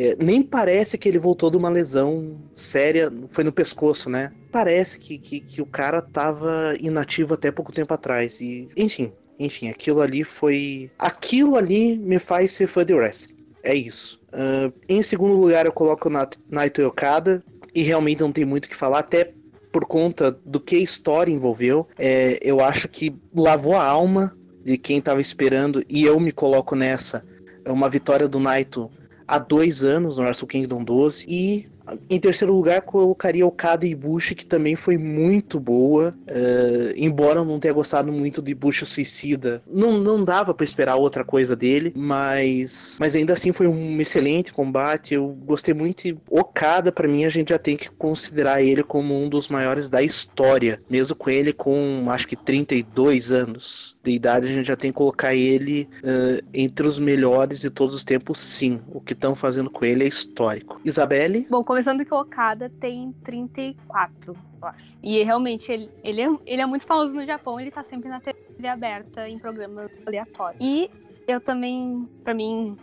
É, 0.00 0.14
nem 0.16 0.44
parece 0.44 0.96
que 0.96 1.08
ele 1.08 1.18
voltou 1.18 1.50
de 1.50 1.56
uma 1.56 1.68
lesão 1.68 2.36
séria, 2.54 3.12
foi 3.30 3.42
no 3.42 3.50
pescoço, 3.50 4.08
né? 4.08 4.30
Parece 4.52 4.96
que, 4.96 5.18
que, 5.18 5.40
que, 5.40 5.60
o 5.60 5.66
cara 5.66 6.00
tava 6.00 6.76
inativo 6.78 7.34
até 7.34 7.50
pouco 7.50 7.72
tempo 7.72 7.92
atrás. 7.92 8.40
E, 8.40 8.68
enfim, 8.76 9.12
enfim, 9.40 9.68
aquilo 9.68 10.00
ali 10.00 10.22
foi. 10.22 10.88
Aquilo 10.96 11.56
ali 11.56 11.98
me 11.98 12.20
faz 12.20 12.52
ser 12.52 12.68
fã 12.68 12.86
de 12.86 12.94
wrestling. 12.94 13.34
É 13.60 13.74
isso. 13.74 14.20
Uh, 14.28 14.72
em 14.88 15.02
segundo 15.02 15.34
lugar, 15.34 15.66
eu 15.66 15.72
coloco 15.72 16.08
o 16.08 16.12
Naito 16.48 16.80
Okada. 16.86 17.42
E 17.74 17.82
realmente 17.82 18.20
não 18.20 18.30
tem 18.30 18.44
muito 18.44 18.66
o 18.66 18.68
que 18.68 18.76
falar, 18.76 19.00
até 19.00 19.32
por 19.72 19.84
conta 19.84 20.30
do 20.30 20.60
que 20.60 20.76
a 20.76 20.80
história 20.80 21.32
envolveu. 21.32 21.88
É, 21.98 22.38
eu 22.40 22.60
acho 22.60 22.86
que 22.86 23.12
lavou 23.34 23.74
a 23.74 23.84
alma 23.84 24.32
de 24.64 24.78
quem 24.78 25.00
tava 25.00 25.20
esperando, 25.20 25.82
e 25.88 26.04
eu 26.04 26.20
me 26.20 26.30
coloco 26.30 26.76
nessa. 26.76 27.24
É 27.64 27.72
uma 27.72 27.90
vitória 27.90 28.28
do 28.28 28.38
Naito 28.38 28.88
há 29.28 29.38
dois 29.38 29.84
anos 29.84 30.16
no 30.16 30.24
Wrestle 30.24 30.48
Kingdom 30.48 30.82
12 30.82 31.26
e 31.28 31.68
em 32.08 32.20
terceiro 32.20 32.52
lugar, 32.54 32.82
colocaria 32.82 33.46
o 33.46 33.50
Kada 33.50 33.86
Ibushi, 33.86 34.34
que 34.34 34.46
também 34.46 34.76
foi 34.76 34.98
muito 34.98 35.58
boa. 35.58 36.14
Uh, 36.28 36.92
embora 36.96 37.40
eu 37.40 37.44
não 37.44 37.58
tenha 37.58 37.74
gostado 37.74 38.12
muito 38.12 38.40
de 38.42 38.52
Ibushi 38.52 38.86
Suicida. 38.86 39.62
Não, 39.66 39.98
não 39.98 40.22
dava 40.22 40.54
para 40.54 40.64
esperar 40.64 40.96
outra 40.96 41.24
coisa 41.24 41.56
dele, 41.56 41.92
mas, 41.96 42.96
mas 43.00 43.14
ainda 43.14 43.32
assim 43.32 43.52
foi 43.52 43.66
um 43.66 44.00
excelente 44.00 44.52
combate. 44.52 45.14
Eu 45.14 45.28
gostei 45.44 45.74
muito. 45.74 46.06
E 46.06 46.16
Okada, 46.30 46.92
para 46.92 47.08
mim, 47.08 47.24
a 47.24 47.28
gente 47.28 47.50
já 47.50 47.58
tem 47.58 47.76
que 47.76 47.90
considerar 47.90 48.62
ele 48.62 48.82
como 48.82 49.14
um 49.14 49.28
dos 49.28 49.48
maiores 49.48 49.90
da 49.90 50.02
história. 50.02 50.80
Mesmo 50.88 51.16
com 51.16 51.30
ele 51.30 51.52
com 51.52 52.06
acho 52.08 52.26
que 52.26 52.36
32 52.36 53.32
anos 53.32 53.96
de 54.02 54.12
idade, 54.12 54.46
a 54.46 54.52
gente 54.52 54.66
já 54.66 54.76
tem 54.76 54.90
que 54.90 54.96
colocar 54.96 55.34
ele 55.34 55.88
uh, 55.98 56.44
entre 56.52 56.86
os 56.86 56.98
melhores 56.98 57.60
de 57.60 57.70
todos 57.70 57.94
os 57.94 58.04
tempos, 58.04 58.38
sim. 58.38 58.80
O 58.88 59.00
que 59.00 59.12
estão 59.12 59.34
fazendo 59.34 59.70
com 59.70 59.84
ele 59.84 60.04
é 60.04 60.08
histórico. 60.08 60.80
Isabelle? 60.84 61.46
Bom, 61.50 61.62
começando 61.62 61.77
que 62.04 62.14
o 62.14 62.20
Okada 62.20 62.68
tem 62.68 63.12
34, 63.24 64.34
eu 64.60 64.68
acho. 64.68 64.98
E 65.02 65.22
realmente, 65.22 65.70
ele, 65.70 65.90
ele, 66.02 66.22
é, 66.22 66.28
ele 66.46 66.62
é 66.62 66.66
muito 66.66 66.86
famoso 66.86 67.14
no 67.14 67.24
Japão, 67.24 67.58
ele 67.58 67.70
tá 67.70 67.82
sempre 67.82 68.08
na 68.08 68.20
TV 68.20 68.66
aberta, 68.66 69.28
em 69.28 69.38
programas 69.38 69.90
aleatórios. 70.06 70.58
E 70.60 70.90
eu 71.26 71.40
também, 71.40 72.08
pra 72.24 72.34
mim, 72.34 72.76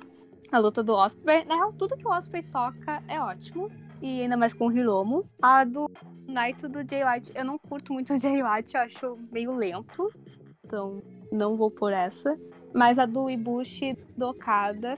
a 0.51 0.59
luta 0.59 0.83
do 0.83 0.93
Osprey, 0.93 1.43
na 1.45 1.55
real, 1.55 1.73
tudo 1.73 1.97
que 1.97 2.07
o 2.07 2.11
Osprey 2.11 2.43
toca 2.43 3.03
é 3.07 3.19
ótimo. 3.19 3.69
E 4.01 4.21
ainda 4.21 4.37
mais 4.37 4.53
com 4.53 4.67
o 4.67 4.71
Hiromo. 4.71 5.25
A 5.41 5.63
do 5.63 5.89
Naito 6.27 6.67
do 6.69 6.79
Jay 6.87 7.03
White, 7.03 7.31
eu 7.35 7.45
não 7.45 7.57
curto 7.57 7.93
muito 7.93 8.13
o 8.13 8.19
Jay 8.19 8.43
White, 8.43 8.75
eu 8.75 8.81
acho 8.81 9.17
meio 9.31 9.55
lento. 9.55 10.11
Então, 10.63 11.01
não 11.31 11.55
vou 11.55 11.71
por 11.71 11.91
essa. 11.91 12.37
Mas 12.73 12.99
a 12.99 13.05
do 13.05 13.29
Ibushi 13.29 13.97
do 14.17 14.29
Okada, 14.29 14.97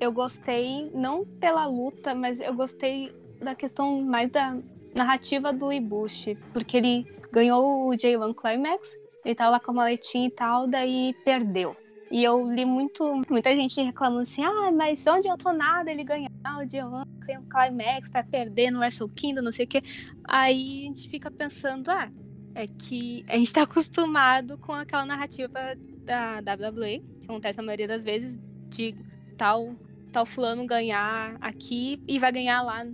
eu 0.00 0.12
gostei 0.12 0.90
não 0.94 1.24
pela 1.24 1.66
luta, 1.66 2.14
mas 2.14 2.40
eu 2.40 2.54
gostei 2.54 3.12
da 3.40 3.54
questão 3.54 4.02
mais 4.02 4.30
da 4.30 4.56
narrativa 4.94 5.52
do 5.52 5.72
Ibushi, 5.72 6.36
porque 6.52 6.76
ele 6.76 7.06
ganhou 7.32 7.88
o 7.88 7.92
J1 7.92 8.34
Climax, 8.34 8.98
ele 9.24 9.34
tava 9.34 9.50
lá 9.50 9.60
com 9.60 9.70
a 9.70 9.74
maletinha 9.74 10.28
e 10.28 10.30
tal, 10.30 10.66
daí 10.66 11.14
perdeu. 11.24 11.76
E 12.10 12.24
eu 12.24 12.42
li 12.42 12.64
muito, 12.64 13.22
muita 13.28 13.54
gente 13.54 13.82
reclamando 13.82 14.22
assim, 14.22 14.42
ah, 14.42 14.72
mas 14.72 15.06
onde 15.06 15.28
eu 15.28 15.36
tô 15.36 15.52
nada 15.52 15.90
ele 15.90 16.02
ganhar 16.04 16.30
o 16.58 16.66
J1 16.66 17.04
Climax 17.50 18.08
pra 18.08 18.24
perder 18.24 18.70
no 18.70 18.78
Wrestle 18.78 19.10
Kingdom, 19.10 19.42
não 19.42 19.52
sei 19.52 19.66
o 19.66 19.68
quê. 19.68 19.80
Aí 20.24 20.82
a 20.82 20.86
gente 20.86 21.08
fica 21.10 21.30
pensando, 21.30 21.90
ah, 21.90 22.10
é 22.54 22.66
que 22.66 23.24
a 23.28 23.36
gente 23.36 23.52
tá 23.52 23.62
acostumado 23.62 24.56
com 24.58 24.72
aquela 24.72 25.04
narrativa 25.04 25.76
da 26.02 26.38
WWE, 26.38 27.04
que 27.20 27.26
acontece 27.26 27.60
a 27.60 27.62
maioria 27.62 27.86
das 27.86 28.02
vezes, 28.02 28.38
de 28.70 28.94
tal, 29.36 29.74
tal 30.10 30.24
fulano 30.24 30.66
ganhar 30.66 31.36
aqui 31.40 32.02
e 32.08 32.18
vai 32.18 32.32
ganhar 32.32 32.62
lá 32.62 32.86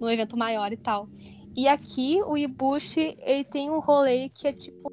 no 0.00 0.10
evento 0.10 0.36
maior 0.36 0.72
e 0.72 0.76
tal. 0.76 1.08
E 1.56 1.66
aqui 1.66 2.20
o 2.26 2.36
Ibushi, 2.36 3.16
ele 3.20 3.44
tem 3.44 3.70
um 3.70 3.78
rolê 3.78 4.28
que 4.28 4.46
é 4.46 4.52
tipo 4.52 4.92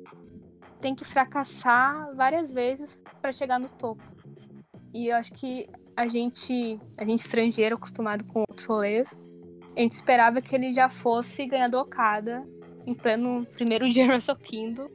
tem 0.82 0.94
que 0.94 1.06
fracassar 1.06 2.15
várias 2.15 2.54
vezes 2.54 3.02
para 3.20 3.32
chegar 3.32 3.60
no 3.60 3.70
topo. 3.70 4.04
E 4.94 5.08
eu 5.08 5.15
acho 5.15 5.32
que 5.34 5.68
a 5.96 6.08
gente, 6.08 6.80
a 6.98 7.04
gente 7.04 7.20
estrangeiro 7.20 7.76
acostumado 7.76 8.24
com 8.26 8.41
outros 8.41 8.68
rolês, 8.68 9.10
a 9.76 9.80
gente 9.80 9.94
esperava 9.94 10.41
que 10.41 10.56
ele 10.56 10.74
já 10.74 10.88
fosse 10.88 11.46
ganhador 11.46 11.82
Okada 11.82 12.48
em 12.86 12.94
pleno 12.94 13.46
primeiro 13.54 13.89
dia 13.89 14.06
Wrestle 14.06 14.36
Kingdom. 14.38 14.88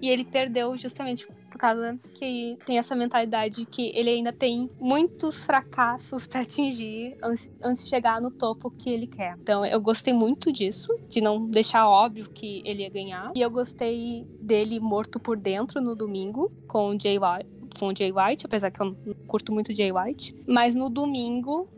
E 0.00 0.08
ele 0.08 0.24
perdeu 0.24 0.76
justamente 0.76 1.26
por 1.50 1.58
causa 1.58 1.96
que 2.14 2.56
tem 2.64 2.78
essa 2.78 2.94
mentalidade 2.94 3.66
que 3.66 3.90
ele 3.94 4.10
ainda 4.10 4.32
tem 4.32 4.70
muitos 4.80 5.44
fracassos 5.44 6.26
para 6.26 6.40
atingir 6.40 7.16
antes, 7.22 7.50
antes, 7.62 7.84
de 7.84 7.90
chegar 7.90 8.20
no 8.20 8.30
topo 8.30 8.70
que 8.70 8.88
ele 8.88 9.06
quer. 9.06 9.36
Então 9.42 9.66
eu 9.66 9.80
gostei 9.80 10.14
muito 10.14 10.52
disso, 10.52 10.96
de 11.08 11.20
não 11.20 11.46
deixar 11.46 11.88
óbvio 11.88 12.30
que 12.30 12.62
ele 12.64 12.82
ia 12.82 12.90
ganhar. 12.90 13.32
E 13.34 13.40
eu 13.40 13.50
gostei 13.50 14.26
dele 14.40 14.78
morto 14.78 15.18
por 15.18 15.36
dentro 15.36 15.80
no 15.80 15.94
domingo 15.94 16.50
com 16.68 16.90
o 16.90 17.00
Jay 17.00 17.18
White. 17.18 17.50
Com 17.78 17.88
o 17.88 17.96
Jay 17.96 18.12
White, 18.12 18.46
apesar 18.46 18.70
que 18.70 18.80
eu 18.80 18.86
não 18.86 19.14
curto 19.26 19.52
muito 19.52 19.72
Jay 19.72 19.92
White. 19.92 20.34
Mas 20.46 20.74
no 20.74 20.88
domingo, 20.88 21.68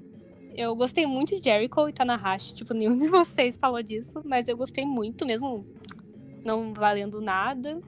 eu 0.55 0.77
gostei 0.77 1.07
muito 1.07 1.39
de 1.39 1.45
Jericho 1.45 1.89
e 1.89 1.93
Tanahashi. 1.93 2.55
Tipo, 2.55 2.73
nenhum 2.75 2.99
de 2.99 3.09
vocês 3.09 3.57
falou 3.57 3.83
disso, 3.83 4.23
mas 4.25 4.49
eu 4.49 4.57
gostei 4.57 4.85
muito, 4.85 5.27
mesmo 5.27 5.67
não 6.45 6.73
valendo 6.75 7.21
nada 7.21 7.81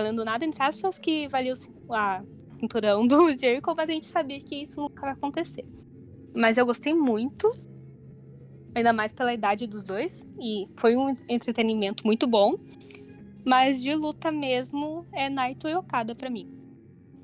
valendo 0.00 0.24
nada, 0.24 0.44
entre 0.44 0.62
aspas, 0.62 0.98
que 0.98 1.28
valia 1.28 1.52
o 1.86 1.94
a 1.94 2.22
cinturão 2.58 3.06
do 3.06 3.30
Jericho, 3.38 3.74
mas 3.76 3.88
a 3.88 3.92
gente 3.92 4.06
sabia 4.06 4.40
que 4.40 4.62
isso 4.62 4.80
nunca 4.80 5.02
vai 5.02 5.12
acontecer. 5.12 5.64
Mas 6.34 6.56
eu 6.56 6.64
gostei 6.66 6.94
muito, 6.94 7.48
ainda 8.74 8.92
mais 8.92 9.12
pela 9.12 9.32
idade 9.32 9.66
dos 9.66 9.84
dois, 9.84 10.12
e 10.40 10.68
foi 10.76 10.96
um 10.96 11.14
entretenimento 11.28 12.06
muito 12.06 12.26
bom. 12.26 12.56
Mas 13.44 13.82
de 13.82 13.94
luta 13.94 14.30
mesmo 14.30 15.06
é 15.12 15.28
Naito 15.28 15.66
e 15.68 15.74
Okada 15.74 16.14
pra 16.14 16.28
mim. 16.28 16.48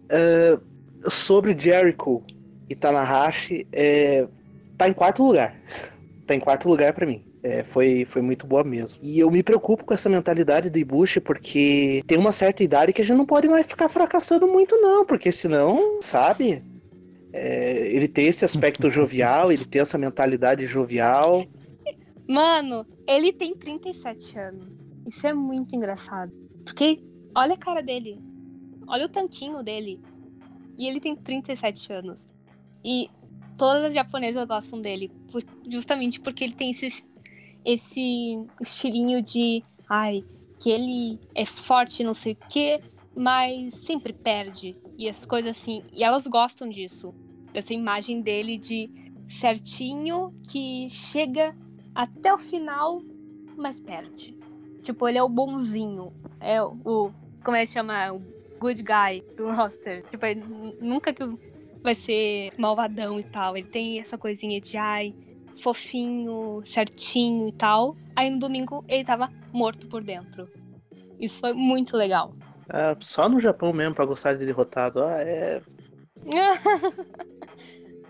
Uh, 0.07 1.11
sobre 1.11 1.57
Jericho 1.59 2.23
e 2.69 2.75
Tanahashi, 2.75 3.67
é, 3.71 4.27
tá 4.79 4.89
em 4.89 4.95
quarto 4.95 5.23
lugar. 5.23 5.55
Tá 6.27 6.35
em 6.35 6.41
quarto 6.41 6.69
lugar 6.69 6.93
para 6.95 7.07
mim. 7.07 7.23
É, 7.47 7.63
foi, 7.63 8.05
foi 8.07 8.21
muito 8.21 8.45
boa 8.45 8.65
mesmo. 8.65 8.99
E 9.01 9.21
eu 9.21 9.31
me 9.31 9.41
preocupo 9.41 9.85
com 9.85 9.95
essa 9.95 10.09
mentalidade 10.09 10.69
do 10.69 10.81
Ibushi, 10.81 11.21
porque 11.21 12.03
tem 12.05 12.19
uma 12.19 12.33
certa 12.33 12.65
idade 12.65 12.93
que 12.93 13.01
a 13.01 13.05
gente 13.05 13.17
não 13.17 13.25
pode 13.25 13.47
mais 13.47 13.65
ficar 13.65 13.89
fracassando 13.89 14.49
muito, 14.49 14.77
não, 14.79 15.07
porque 15.07 15.31
senão, 15.31 16.01
sabe? 16.03 16.65
É, 17.33 17.87
ele 17.87 18.09
tem 18.09 18.27
esse 18.27 18.45
aspecto 18.45 18.91
jovial, 18.91 19.53
ele 19.53 19.65
tem 19.65 19.81
essa 19.81 19.97
mentalidade 19.97 20.67
jovial. 20.67 21.41
Mano, 22.29 22.85
ele 23.07 23.33
tem 23.33 23.55
37 23.55 24.37
anos. 24.37 24.77
Isso 25.07 25.25
é 25.25 25.33
muito 25.33 25.77
engraçado. 25.77 26.33
Porque 26.65 27.01
olha 27.33 27.55
a 27.55 27.57
cara 27.57 27.81
dele. 27.81 28.19
Olha 28.89 29.07
o 29.07 29.09
tanquinho 29.09 29.63
dele. 29.63 30.01
E 30.77 30.89
ele 30.89 30.99
tem 30.99 31.15
37 31.15 31.93
anos. 31.93 32.27
E 32.85 33.09
todas 33.57 33.85
as 33.85 33.95
japonesas 33.95 34.45
gostam 34.49 34.81
dele. 34.81 35.13
Justamente 35.69 36.19
porque 36.19 36.43
ele 36.43 36.55
tem 36.55 36.73
esse 36.73 37.15
esse 37.67 38.39
estilinho 38.61 39.21
de, 39.21 39.65
ai, 39.91 40.25
que 40.61 40.71
ele 40.71 41.19
é 41.35 41.45
forte, 41.45 42.05
não 42.05 42.15
sei 42.15 42.35
o 42.35 42.49
quê, 42.49 42.81
mas 43.15 43.75
sempre 43.75 44.13
perde. 44.13 44.77
E 44.97 45.09
as 45.09 45.27
coisas 45.27 45.59
assim. 45.59 45.83
E 45.93 46.05
elas 46.05 46.27
gostam 46.29 46.69
disso. 46.69 47.13
Dessa 47.53 47.75
imagem 47.75 48.23
dele 48.23 48.57
de 48.57 48.89
certinho 49.27 50.33
que 50.49 50.89
chega 50.89 51.57
até 51.93 52.33
o 52.33 52.39
final, 52.39 53.03
mas 53.57 53.81
perde. 53.81 54.37
Tipo, 54.81 55.09
ele 55.09 55.19
é 55.19 55.23
o 55.23 55.29
bonzinho. 55.29 56.13
É 56.39 56.63
o. 56.63 57.11
Como 57.45 57.57
é 57.57 57.67
que 57.67 57.73
chama? 57.73 58.13
O 58.13 58.23
good 58.61 58.83
guy 58.83 59.23
do 59.37 59.51
roster. 59.51 60.05
Tipo, 60.09 60.25
ele 60.25 60.43
nunca 60.81 61.13
que 61.13 61.25
vai 61.83 61.95
ser 61.95 62.53
malvadão 62.59 63.19
e 63.19 63.25
tal. 63.25 63.57
Ele 63.57 63.67
tem 63.67 63.99
essa 63.99 64.17
coisinha 64.17 64.61
de 64.61 64.77
ai, 64.77 65.15
fofinho, 65.57 66.62
certinho 66.64 67.49
e 67.49 67.53
tal. 67.53 67.97
Aí 68.14 68.31
no 68.31 68.38
domingo 68.38 68.85
ele 68.88 69.05
tava 69.05 69.31
morto 69.53 69.88
por 69.88 70.03
dentro. 70.03 70.49
Isso 71.19 71.40
foi 71.40 71.53
muito 71.53 71.97
legal. 71.97 72.35
É, 72.69 72.97
só 73.01 73.29
no 73.29 73.40
Japão 73.40 73.73
mesmo 73.73 73.95
pra 73.95 74.05
gostar 74.05 74.35
de 74.35 74.45
derrotado. 74.45 75.03
Ah, 75.03 75.23
é. 75.23 75.62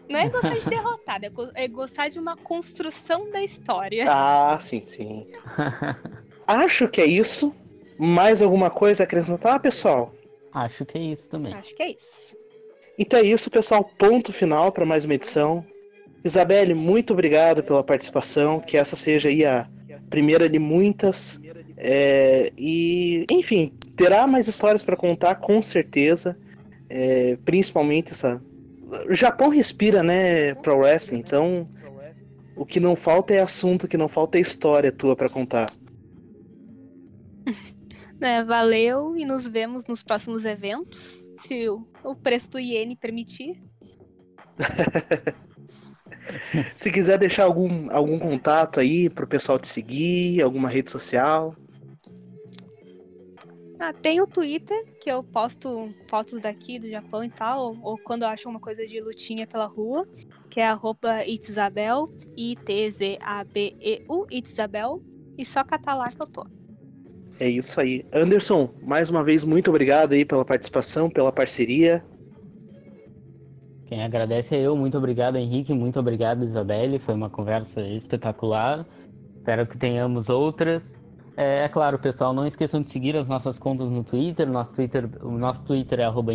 Não 0.09 0.21
é 0.21 0.29
gostar 0.29 0.57
de 0.57 0.71
derrotado, 0.71 1.27
é 1.55 1.67
gostar 1.67 2.09
de 2.09 2.19
uma 2.21 2.37
construção 2.37 3.29
da 3.31 3.43
história. 3.43 4.05
Ah, 4.09 4.57
sim, 4.61 4.85
sim. 4.87 5.27
Acho 6.47 6.87
que 6.89 7.01
é 7.01 7.07
isso. 7.07 7.53
Mais 7.99 8.41
alguma 8.41 8.71
coisa 8.71 9.03
a 9.03 9.05
acrescentar, 9.05 9.59
pessoal? 9.59 10.15
Acho 10.53 10.85
que 10.87 10.97
é 10.97 11.01
isso 11.01 11.29
também. 11.29 11.53
Acho 11.55 11.75
que 11.75 11.83
é 11.83 11.91
isso. 11.91 12.37
Então 12.99 13.19
é 13.19 13.23
isso, 13.23 13.51
pessoal. 13.51 13.85
Ponto 13.99 14.33
final 14.33 14.71
para 14.71 14.87
mais 14.87 15.05
uma 15.05 15.15
edição. 15.15 15.67
Isabelle, 16.27 16.75
muito 16.75 17.13
obrigado 17.13 17.63
pela 17.63 17.83
participação. 17.83 18.61
Que 18.61 18.77
essa 18.77 18.97
seja 18.97 19.29
aí 19.29 19.45
a 19.45 19.69
primeira 20.11 20.49
de 20.49 20.59
muitas. 20.59 21.41
É, 21.77 22.53
e, 22.57 23.27
enfim, 23.31 23.73
terá 23.97 24.27
mais 24.27 24.49
histórias 24.49 24.83
para 24.83 24.97
contar, 24.97 25.37
com 25.37 25.61
certeza. 25.61 26.37
É, 26.89 27.37
principalmente 27.45 28.13
essa. 28.13 28.43
O 29.09 29.15
Japão 29.15 29.49
respira, 29.49 30.03
né, 30.03 30.55
pro 30.55 30.79
wrestling, 30.79 31.19
então 31.19 31.69
o 32.57 32.65
que 32.65 32.81
não 32.81 32.97
falta 32.97 33.35
é 33.35 33.41
assunto, 33.41 33.85
o 33.85 33.89
que 33.89 33.97
não 33.97 34.09
falta 34.09 34.39
é 34.39 34.41
história 34.41 34.91
tua 34.91 35.15
para 35.15 35.29
contar. 35.29 35.67
É, 38.19 38.43
valeu 38.43 39.15
e 39.15 39.27
nos 39.27 39.47
vemos 39.47 39.85
nos 39.85 40.03
próximos 40.03 40.47
eventos, 40.47 41.15
se 41.39 41.69
o, 41.69 41.87
o 42.03 42.15
preço 42.15 42.51
do 42.51 42.59
iene 42.59 42.97
permitir. 42.97 43.63
Se 46.75 46.91
quiser 46.91 47.19
deixar 47.19 47.45
algum, 47.45 47.91
algum 47.91 48.19
contato 48.19 48.81
aí 48.81 49.09
pro 49.09 49.27
pessoal 49.27 49.59
te 49.59 49.69
seguir, 49.69 50.43
alguma 50.43 50.69
rede 50.69 50.91
social. 50.91 51.55
Ah, 53.79 53.93
tem 53.93 54.23
o 54.23 54.27
Twitter, 54.27 54.83
que 55.01 55.11
eu 55.11 55.23
posto 55.23 55.91
fotos 56.09 56.41
daqui 56.41 56.79
do 56.79 56.89
Japão 56.89 57.23
e 57.23 57.29
tal, 57.29 57.61
ou, 57.61 57.79
ou 57.83 57.99
quando 57.99 58.23
eu 58.23 58.29
acho 58.29 58.49
uma 58.49 58.59
coisa 58.59 58.87
de 58.87 58.99
lutinha 59.01 59.47
pela 59.47 59.67
rua, 59.67 60.09
que 60.49 60.61
é 60.61 60.67
arroba 60.67 61.27
Itzabel, 61.27 62.07
I-T-Z-A-B-E-U, 62.37 64.27
Itzabel, 64.31 65.03
e 65.37 65.45
só 65.45 65.63
catar 65.63 65.95
lá 65.95 66.11
que 66.11 66.23
eu 66.23 66.27
tô. 66.27 66.47
É 67.39 67.49
isso 67.49 67.79
aí. 67.79 68.07
Anderson, 68.15 68.73
mais 68.83 69.11
uma 69.11 69.23
vez, 69.23 69.45
muito 69.45 69.69
obrigado 69.69 70.15
aí 70.15 70.25
pela 70.25 70.45
participação, 70.45 71.11
pela 71.11 71.31
parceria. 71.31 72.03
Quem 73.87 74.03
agradece 74.03 74.57
é 74.57 74.61
eu. 74.61 74.77
Muito 74.77 74.99
obrigado, 74.99 75.37
Henrique. 75.37 75.73
Muito 75.73 75.99
obrigado, 75.99 76.45
Isabelle. 76.45 76.99
Foi 76.99 77.15
uma 77.15 77.31
conversa 77.31 77.81
espetacular. 77.81 78.85
Espero 79.37 79.67
que 79.67 79.79
tenhamos 79.79 80.29
outras. 80.29 80.97
É, 81.37 81.65
é 81.65 81.69
claro, 81.69 81.99
pessoal, 81.99 82.33
não 82.33 82.47
esqueçam 82.47 82.81
de 82.81 82.89
seguir 82.89 83.17
as 83.17 83.29
nossas 83.29 83.59
contas 83.59 83.89
no 83.89 84.03
Twitter. 84.03 84.49
Nosso 84.49 84.73
Twitter, 84.73 85.09
o 85.23 85.31
nosso 85.31 85.63
Twitter 85.63 86.01
é 86.01 86.05
arroba. 86.05 86.33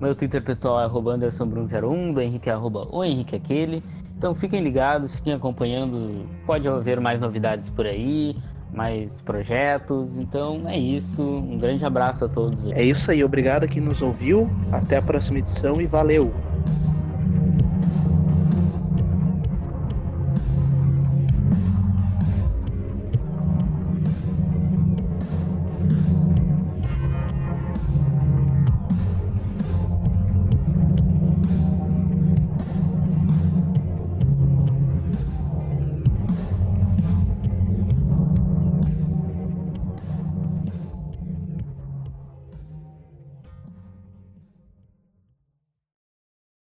Meu 0.00 0.14
Twitter 0.14 0.42
pessoal 0.42 0.80
é 0.80 0.84
arroba 0.84 1.16
AndersonBrun01. 1.16 2.14
Do 2.14 2.20
Henrique 2.20 2.48
é 2.48 2.52
arroba 2.52 2.88
o 2.90 3.04
Henrique 3.04 3.34
Aquele. 3.34 3.82
Então 4.16 4.34
fiquem 4.34 4.62
ligados, 4.62 5.14
fiquem 5.16 5.32
acompanhando. 5.32 6.26
Pode 6.46 6.68
haver 6.68 7.00
mais 7.00 7.20
novidades 7.20 7.68
por 7.70 7.86
aí 7.86 8.36
mais 8.72 9.10
projetos. 9.22 10.08
Então 10.16 10.68
é 10.68 10.78
isso. 10.78 11.22
Um 11.22 11.58
grande 11.58 11.84
abraço 11.84 12.24
a 12.24 12.28
todos. 12.28 12.58
É 12.72 12.82
isso 12.82 13.10
aí. 13.10 13.22
Obrigado 13.22 13.64
a 13.64 13.68
quem 13.68 13.82
nos 13.82 14.02
ouviu. 14.02 14.50
Até 14.72 14.96
a 14.96 15.02
próxima 15.02 15.38
edição 15.38 15.80
e 15.80 15.86
valeu! 15.86 16.32